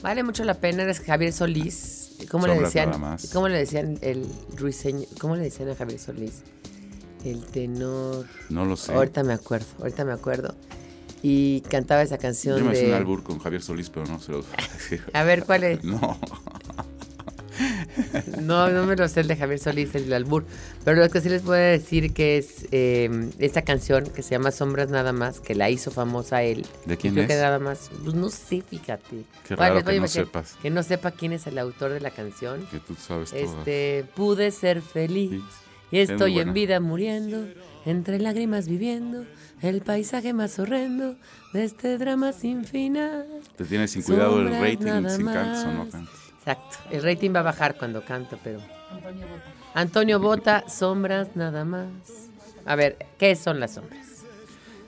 [0.03, 0.83] vale mucho la pena.
[0.85, 2.17] Eres Javier Solís.
[2.31, 2.93] ¿Cómo le decían?
[3.33, 5.07] ¿Cómo le decían el ruiseño?
[5.21, 6.43] ¿Cómo le decían a Javier Solís?
[7.25, 8.27] El tenor.
[8.49, 8.93] no lo sé.
[8.95, 10.55] Ahorita me acuerdo, ahorita me acuerdo.
[11.25, 12.89] y cantaba esa canción Yo me hice de...
[12.89, 14.45] un albur con Javier Solís, pero no se lo
[15.13, 15.85] A ver, ¿cuál es?
[15.85, 16.19] No.
[18.43, 20.45] No, no me lo sé el de Javier Solís, el del albur.
[20.85, 24.51] Pero lo que sí les puedo decir que es eh, esta canción que se llama
[24.51, 26.67] Sombras Nada Más, que la hizo famosa él.
[26.87, 27.41] ¿De quién Creo que es?
[27.41, 29.25] nada más, pues no sé, fíjate.
[29.47, 29.85] Qué ¿Cuál raro es?
[29.85, 30.57] que no que- sepas.
[30.63, 32.67] Que no sepa quién es el autor de la canción.
[32.71, 33.39] Que tú sabes todo.
[33.41, 35.43] Este, pude ser feliz Sí.
[35.93, 36.53] y Es estoy en buena.
[36.53, 37.47] vida muriendo,
[37.87, 39.25] entre lágrimas viviendo,
[39.61, 41.17] el paisaje más horrendo
[41.53, 43.27] de este drama sin final.
[43.57, 45.95] Te tienes sin cuidado el Sombras rating, nada sin cantas o no más.
[46.45, 48.59] Exacto, el rating va a bajar cuando canto, pero...
[49.75, 51.87] Antonio Bota, sombras nada más.
[52.67, 54.25] A ver, ¿qué son las sombras?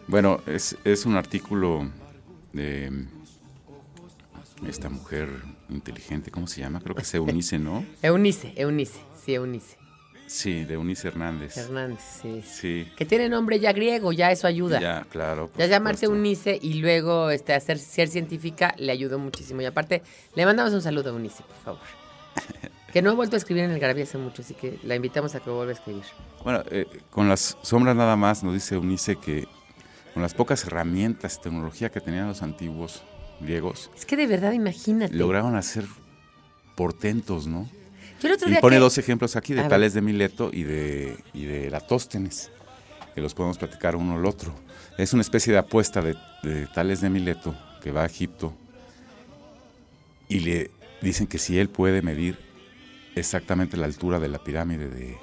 [0.08, 1.88] Bueno, es, es un artículo
[2.52, 3.06] de
[4.66, 5.28] esta mujer
[5.70, 6.80] inteligente, ¿cómo se llama?
[6.80, 7.86] Creo que es Eunice, ¿no?
[8.02, 9.76] Eunice, Eunice, sí, Eunice.
[10.34, 11.56] Sí, de Eunice Hernández.
[11.56, 12.42] Hernández, sí.
[12.42, 12.88] Sí.
[12.96, 14.80] Que tiene nombre ya griego, ya eso ayuda.
[14.80, 15.48] Ya, claro.
[15.56, 16.06] Ya llamarse.
[16.06, 19.62] Eunice y luego este, hacer ser científica le ayudó muchísimo.
[19.62, 20.02] Y aparte,
[20.34, 21.80] le mandamos un saludo a Eunice, por favor.
[22.92, 25.34] Que no ha vuelto a escribir en el Garabía hace mucho, así que la invitamos
[25.36, 26.04] a que vuelva a escribir.
[26.44, 29.46] Bueno, eh, con las sombras nada más nos dice Eunice que
[30.14, 33.02] con las pocas herramientas, tecnología que tenían los antiguos
[33.40, 35.14] griegos, Es que de verdad, imagínate.
[35.14, 35.84] lograron hacer
[36.76, 37.68] portentos, ¿no?
[38.32, 39.62] Otro Y día pone que- dos ejemplos aquí de.
[39.68, 42.50] Tales de Mileto y de, y de Eratóstenes,
[43.14, 44.54] que los podemos platicar uno al otro.
[44.98, 48.54] Es una especie de apuesta de, de Tales de Mileto que va a Egipto
[50.28, 50.70] y le
[51.02, 52.38] dicen que si él puede medir
[53.14, 55.16] exactamente la altura de la pirámide de...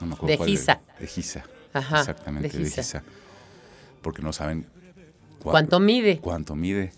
[0.00, 0.80] No me acuerdo De cuál Giza.
[1.00, 1.44] De Giza.
[1.72, 3.02] Ajá, exactamente, de de Giza.
[4.02, 4.66] Porque no saben
[5.42, 6.18] ¿Cuánto mide?
[6.18, 6.92] cuánto mide.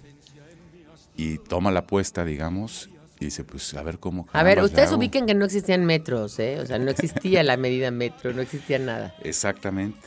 [1.16, 2.88] Y toma la apuesta, digamos,
[3.20, 4.26] y dice, pues a ver cómo...
[4.32, 6.58] A ver, ustedes ubiquen que no existían metros, ¿eh?
[6.58, 9.14] O sea, no existía la medida metro, no existía nada.
[9.22, 10.00] Exactamente.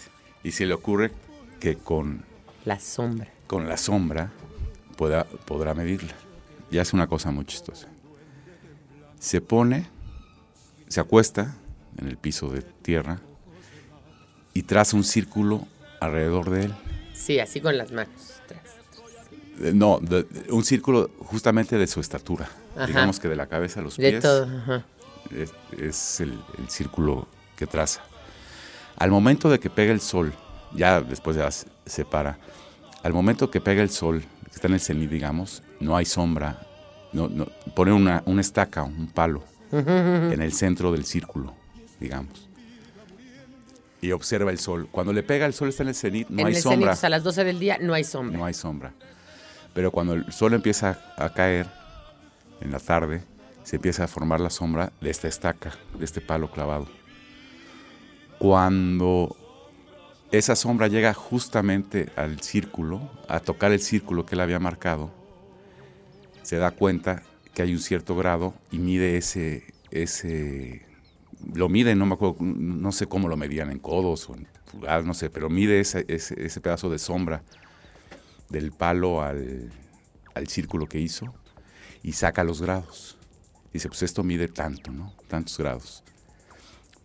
[0.43, 1.11] Y se le ocurre
[1.59, 2.25] que con,
[2.65, 3.29] La sombra.
[3.45, 4.31] con la sombra
[4.97, 6.13] pueda, podrá medirla.
[6.71, 7.87] Y hace una cosa muy chistosa.
[9.19, 9.85] Se pone,
[10.87, 11.55] se acuesta
[11.99, 13.21] en el piso de tierra
[14.55, 15.67] y traza un círculo
[16.01, 16.73] alrededor de él.
[17.13, 18.32] Sí, así con las manos.
[19.61, 22.49] Eh, No, de- de- un círculo justamente de su estatura.
[22.75, 22.87] Ajá.
[22.87, 24.21] Digamos que de la cabeza a los De pies.
[24.21, 24.43] todo.
[24.45, 24.83] ajá.
[25.31, 28.01] es, es el, el círculo que traza.
[28.97, 30.33] Al momento de que pega el sol,
[30.75, 32.37] ya después ya se separa,
[33.03, 36.67] al momento que pega el sol, que está en el cenit, digamos, no hay sombra,
[37.11, 41.55] no, no, pone una, una estaca, un palo, en el centro del círculo,
[41.99, 42.47] digamos.
[44.01, 44.87] Y observa el sol.
[44.91, 46.95] Cuando le pega el sol está en el cenit, no en hay el sombra.
[46.95, 48.37] cenit, a las 12 del día no hay sombra.
[48.37, 48.93] No hay sombra.
[49.73, 51.67] Pero cuando el sol empieza a caer
[52.61, 53.23] en la tarde,
[53.63, 56.87] se empieza a formar la sombra de esta estaca, de este palo clavado.
[58.37, 59.35] Cuando
[60.31, 65.11] esa sombra llega justamente al círculo, a tocar el círculo que él había marcado,
[66.41, 70.85] se da cuenta que hay un cierto grado y mide ese, ese,
[71.53, 75.05] lo mide, no me acuerdo, no sé cómo lo medían en codos o en pulgadas,
[75.05, 77.43] no sé, pero mide ese, ese, ese pedazo de sombra
[78.53, 79.71] del palo al,
[80.35, 81.33] al círculo que hizo
[82.03, 83.17] y saca los grados.
[83.73, 85.13] Dice, pues esto mide tanto, ¿no?
[85.27, 86.03] Tantos grados.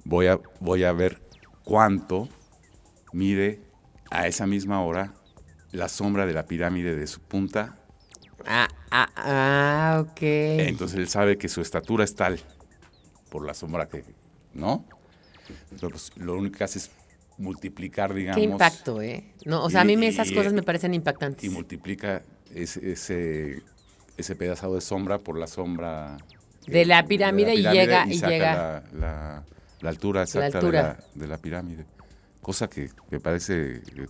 [0.05, 1.23] Voy a, voy a ver
[1.65, 2.29] cuánto
[3.13, 3.63] mide
[4.11, 5.15] a esa misma hora
[5.73, 7.79] la sombra de la pirámide de su punta.
[8.47, 10.21] Ah, ah, ah, ok.
[10.21, 12.39] Entonces él sabe que su estatura es tal
[13.31, 14.05] por la sombra que,
[14.53, 14.85] ¿no?
[15.71, 16.91] Entonces, pues, lo único que hace es
[17.39, 18.37] multiplicar, digamos.
[18.39, 19.25] Qué impacto, ¿eh?
[19.45, 21.45] No, o sea, a mí me- esas Y- cosas me parecen impactantes.
[21.45, 22.23] y multiplica
[22.55, 23.63] ese, ese,
[24.17, 26.17] ese pedazo de sombra por la sombra
[26.67, 29.45] De la pirámide y llega- y saca llega- La, la-
[29.81, 30.83] la altura exacta altura.
[30.83, 31.87] De, la, de la pirámide.
[32.43, 33.77] Cosa que me parece...
[33.77, 34.07] eh,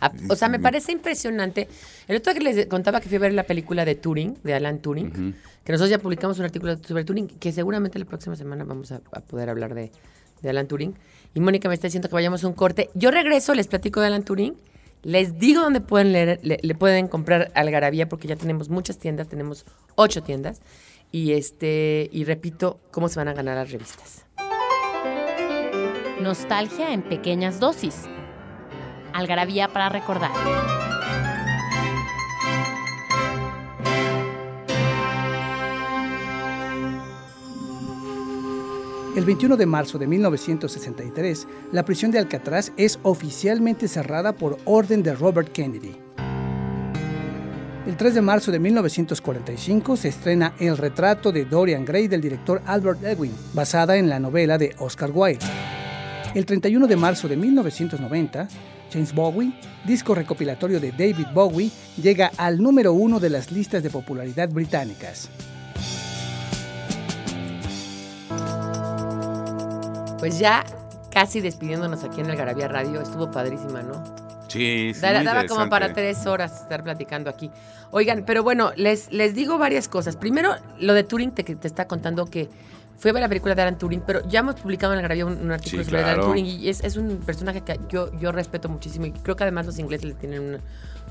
[0.00, 1.68] Ah, O sea, me parece impresionante.
[2.08, 4.52] El otro día que les contaba que fui a ver la película de Turing, de
[4.54, 8.64] Alan Turing, que nosotros ya publicamos un artículo sobre Turing, que seguramente la próxima semana
[8.64, 9.92] vamos a, a poder hablar de,
[10.40, 10.94] de Alan Turing.
[11.34, 12.90] Y Mónica me está diciendo que vayamos a un corte.
[12.94, 14.54] Yo regreso, les platico de Alan Turing.
[15.02, 19.64] Les digo dónde pueden leer, le, pueden comprar Algarabía, porque ya tenemos muchas tiendas, tenemos
[19.96, 20.60] ocho tiendas.
[21.10, 24.24] Y este, y repito, cómo se van a ganar las revistas.
[26.20, 28.04] Nostalgia en pequeñas dosis.
[29.12, 30.30] Algarabía para recordar.
[39.14, 45.02] El 21 de marzo de 1963, la prisión de Alcatraz es oficialmente cerrada por orden
[45.02, 45.94] de Robert Kennedy.
[47.86, 52.62] El 3 de marzo de 1945 se estrena El retrato de Dorian Gray del director
[52.64, 55.44] Albert Edwin, basada en la novela de Oscar Wilde.
[56.34, 58.48] El 31 de marzo de 1990
[58.90, 59.52] James Bowie,
[59.84, 65.28] disco recopilatorio de David Bowie, llega al número uno de las listas de popularidad británicas.
[70.22, 70.64] Pues ya
[71.10, 74.04] casi despidiéndonos aquí en el Garabía Radio, estuvo padrísima, ¿no?
[74.46, 75.00] Sí, sí.
[75.00, 77.50] Daba, como para tres horas estar platicando aquí.
[77.90, 80.14] Oigan, pero bueno, les, les digo varias cosas.
[80.14, 82.48] Primero, lo de Turing te, que te está contando que
[82.98, 85.26] fue a ver la película de Alan Turing, pero ya hemos publicado en el Garabía
[85.26, 86.28] un, un artículo Sí, sobre Alan claro.
[86.28, 89.66] Turing y es, es un personaje que yo, yo respeto muchísimo y creo que además
[89.66, 90.60] los ingleses le tienen una,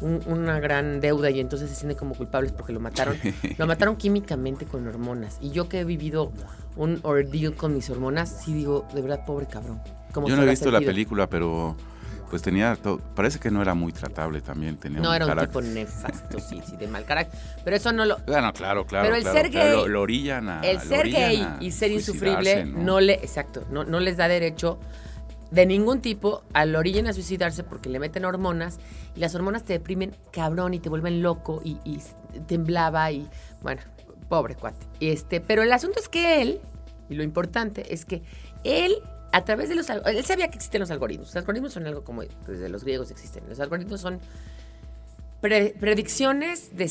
[0.01, 3.17] un- una gran deuda y entonces se sienten como culpables porque lo mataron.
[3.57, 5.37] lo mataron químicamente con hormonas.
[5.41, 6.31] Y yo que he vivido
[6.75, 9.81] un ordeal con mis hormonas, sí digo, de verdad, pobre cabrón.
[10.13, 11.75] ¿Cómo Yo no he visto la película, pero
[12.29, 15.37] pues tenía todo, parece que no era muy tratable también, tenía No, un era un
[15.37, 17.37] tipo nefasto, sí, sí, de mal carácter.
[17.65, 18.19] Pero eso no lo...
[18.19, 19.03] Bueno, claro, claro.
[19.05, 20.61] Pero el claro, ser claro, gay- Lo, lo orillan a.
[20.61, 23.15] el ser gay y ser insufrible no, le...
[23.15, 24.79] Exacto, no, no les da derecho
[25.51, 28.79] de ningún tipo al origen a suicidarse porque le meten hormonas
[29.15, 31.77] y las hormonas te deprimen cabrón y te vuelven loco y,
[32.47, 33.27] temblaba y
[33.61, 33.81] bueno,
[34.29, 34.85] pobre cuate.
[35.01, 36.61] Este, pero el asunto es que él,
[37.09, 38.21] y lo importante es que
[38.63, 38.95] él
[39.33, 41.27] a través de los él sabía que existen los algoritmos.
[41.27, 43.43] Los algoritmos son algo como desde los griegos existen.
[43.49, 44.19] Los algoritmos son
[45.41, 46.89] pre- predicciones de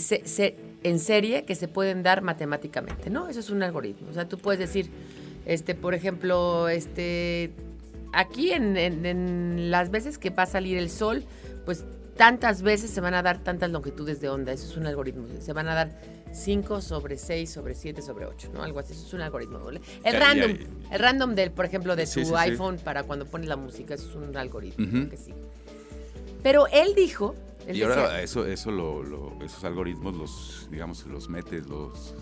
[0.83, 3.29] en serie que se pueden dar matemáticamente, ¿no?
[3.29, 4.09] Eso es un algoritmo.
[4.11, 4.91] O sea, tú puedes decir,
[5.45, 7.53] este, por ejemplo, este,
[8.13, 11.25] aquí en, en- en las veces que va a salir el sol,
[11.65, 11.85] pues
[12.17, 14.53] tantas veces se van a dar tantas longitudes de onda.
[14.53, 15.27] Eso es un algoritmo.
[15.41, 16.01] Se van a dar
[16.33, 18.63] 5 sobre 6 sobre 7 sobre 8, ¿no?
[18.63, 18.93] Algo así.
[18.93, 19.59] Eso es un algoritmo.
[19.71, 20.67] El Ya, random, ya.
[20.95, 22.37] el random del, por ejemplo, de Sí, tu sí, sí.
[22.51, 24.87] iPhone para cuando pones la música, eso es un algoritmo.
[24.87, 25.09] Ujú.
[25.09, 25.33] que sí.
[26.43, 27.35] Pero él dijo...
[27.67, 32.15] él Y ahora eso, eso lo, lo- esos algoritmos los, digamos, los metes los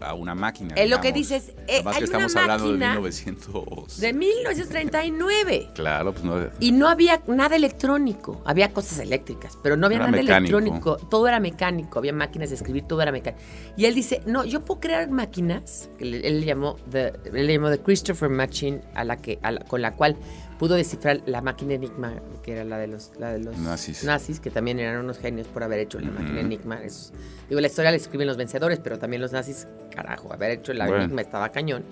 [0.00, 0.74] a una máquina.
[0.76, 4.00] Eh, lo que dices, eh, Además hay que una estamos hablando de máquina 1900.
[4.00, 5.68] de 1939.
[5.74, 6.36] Claro, pues no.
[6.60, 8.40] Y no había nada electrónico.
[8.44, 10.58] Había cosas eléctricas, pero no había nada mecánico.
[10.58, 10.96] electrónico.
[11.08, 11.98] Todo era mecánico.
[11.98, 13.42] Había máquinas de escribir, todo era mecánico.
[13.76, 17.70] Y él dice, no, yo puedo crear máquinas, él le llamó The, él le llamó
[17.70, 20.16] The Christopher Machine, a la que, a la- con la cual
[20.58, 24.02] pudo descifrar la máquina Enigma, que era la de los, la de los Nazis.
[24.04, 26.40] nazis, que también eran unos genios por haber hecho la máquina.
[26.40, 26.82] Enigma.
[26.82, 27.12] Eso-
[27.48, 30.86] digo, la historia la escriben los vencedores, pero también los nazis, carajo, haber hecho la
[30.86, 31.04] Bueno.
[31.04, 31.84] Enigma estaba cañón.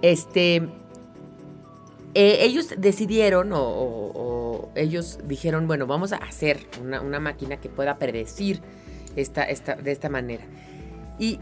[0.00, 0.56] Este,
[2.14, 7.58] eh, ellos decidieron o, o- o ellos dijeron, bueno, vamos a hacer una, una máquina
[7.58, 8.60] que pueda predecir
[9.16, 10.44] esta, esta, de esta manera.
[11.18, 11.38] Y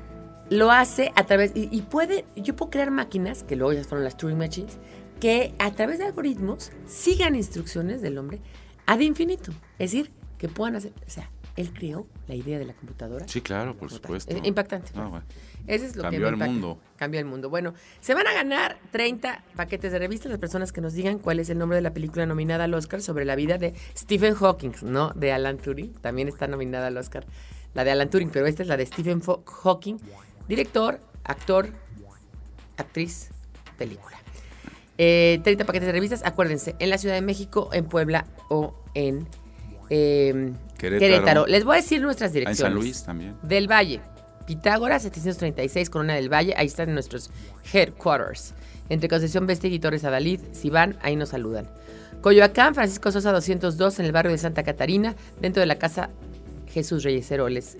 [0.50, 4.04] lo hace a través, y, y puede, yo puedo crear máquinas, que luego ya fueron
[4.04, 4.76] las Turing Machines,
[5.20, 8.40] que a través de algoritmos sigan instrucciones del hombre
[8.86, 9.52] ad infinito.
[9.78, 13.26] Es decir, que puedan hacer, o sea, él creó la idea de la computadora.
[13.28, 14.34] Sí, claro, por supuesto.
[14.34, 14.90] Es impactante.
[14.94, 15.24] No, bueno.
[15.66, 16.78] Eso es lo Cambió que el mundo.
[16.96, 17.48] Cambió el mundo.
[17.50, 21.40] Bueno, se van a ganar 30 paquetes de revistas las personas que nos digan cuál
[21.40, 24.72] es el nombre de la película nominada al Oscar sobre la vida de Stephen Hawking,
[24.82, 25.10] ¿no?
[25.16, 25.92] De Alan Turing.
[25.94, 27.26] También está nominada al Oscar
[27.74, 29.96] la de Alan Turing, pero esta es la de Stephen Fo- Hawking,
[30.48, 31.68] director, actor,
[32.76, 33.30] actriz,
[33.78, 34.16] película.
[34.98, 39.26] Eh, 30 paquetes de revistas, acuérdense, en la Ciudad de México, en Puebla o en
[39.90, 40.98] eh, Querétaro.
[40.98, 41.46] Querétaro.
[41.46, 42.60] Les voy a decir nuestras direcciones.
[42.60, 43.36] En San Luis también.
[43.42, 44.00] Del Valle.
[44.46, 46.54] Pitágoras, 736, Corona del Valle.
[46.56, 47.30] Ahí están nuestros
[47.72, 48.54] headquarters.
[48.88, 51.68] Entre Concepción Bestia y Torres Adalid, si van, ahí nos saludan.
[52.20, 56.10] Coyoacán, Francisco Sosa 202, en el barrio de Santa Catarina, dentro de la casa
[56.72, 57.76] Jesús Reyes Heroles.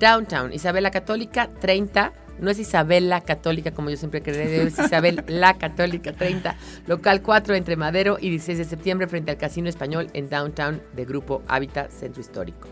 [0.00, 2.12] Downtown, Isabel la Católica, 30.
[2.38, 6.56] No es Isabel la Católica, como yo siempre creí, es Isabel la Católica, 30.
[6.86, 11.04] Local 4, entre Madero y 16 de septiembre, frente al Casino Español en Downtown de
[11.04, 12.68] Grupo Hábitat Centro Histórico.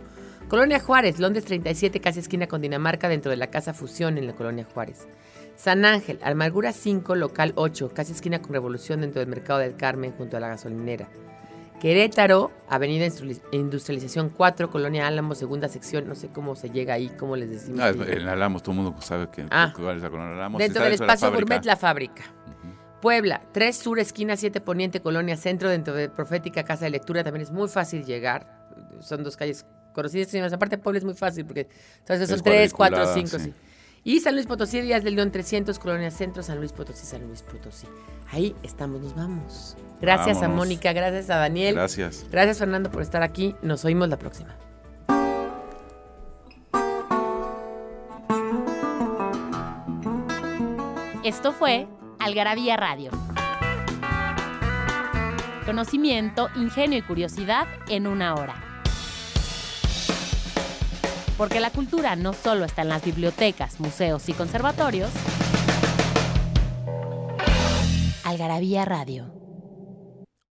[0.48, 4.34] Colonia Juárez, Londres 37, casi esquina con Dinamarca, dentro de la Casa Fusión en la
[4.34, 5.06] Colonia Juárez.
[5.56, 10.12] San Ángel, Amargura 5, local 8, casi esquina con Revolución dentro del Mercado del Carmen,
[10.12, 11.08] junto a la gasolinera.
[11.82, 13.08] Querétaro, Avenida
[13.50, 17.80] Industrialización 4, Colonia Álamo, segunda sección, no sé cómo se llega ahí, cómo les decimos.
[17.80, 19.72] Ah, en Alamos, todo el mundo sabe que, Ah.
[19.76, 20.60] cuál es la colonia Alamos.
[20.60, 21.40] Dentro del de la espacio fábrica.
[21.44, 22.22] Gourmet La Fábrica.
[23.00, 27.24] Puebla, 3 Sur, esquina 7 Poniente, Colonia Centro, dentro de Profética Casa de Lectura.
[27.24, 28.46] También es muy fácil llegar.
[29.00, 30.52] Son dos calles conocidas.
[30.52, 31.66] Aparte, Puebla es muy fácil porque
[32.06, 32.28] ¿sabes?
[32.28, 33.44] son Es 3, 4, cuadriculada, 5, sí.
[33.46, 33.54] sí.
[34.04, 37.42] Y San Luis Potosí, Díaz del León 300, Colonia Centro, San Luis Potosí, San Luis
[37.42, 37.86] Potosí.
[38.30, 39.76] Ahí estamos, nos vamos.
[40.00, 40.48] Gracias a.
[40.48, 41.76] Mónica, gracias a Daniel.
[41.76, 42.26] Gracias.
[42.30, 43.54] Gracias Fernando por estar aquí.
[43.62, 44.56] Nos oímos la próxima.
[51.24, 51.86] Esto fue
[52.18, 53.12] Algarabía Radio.
[55.64, 58.71] Conocimiento, ingenio y curiosidad en una hora.
[61.36, 65.10] Porque la cultura no solo está en las bibliotecas, museos y conservatorios.
[68.24, 69.41] Algarabía Radio.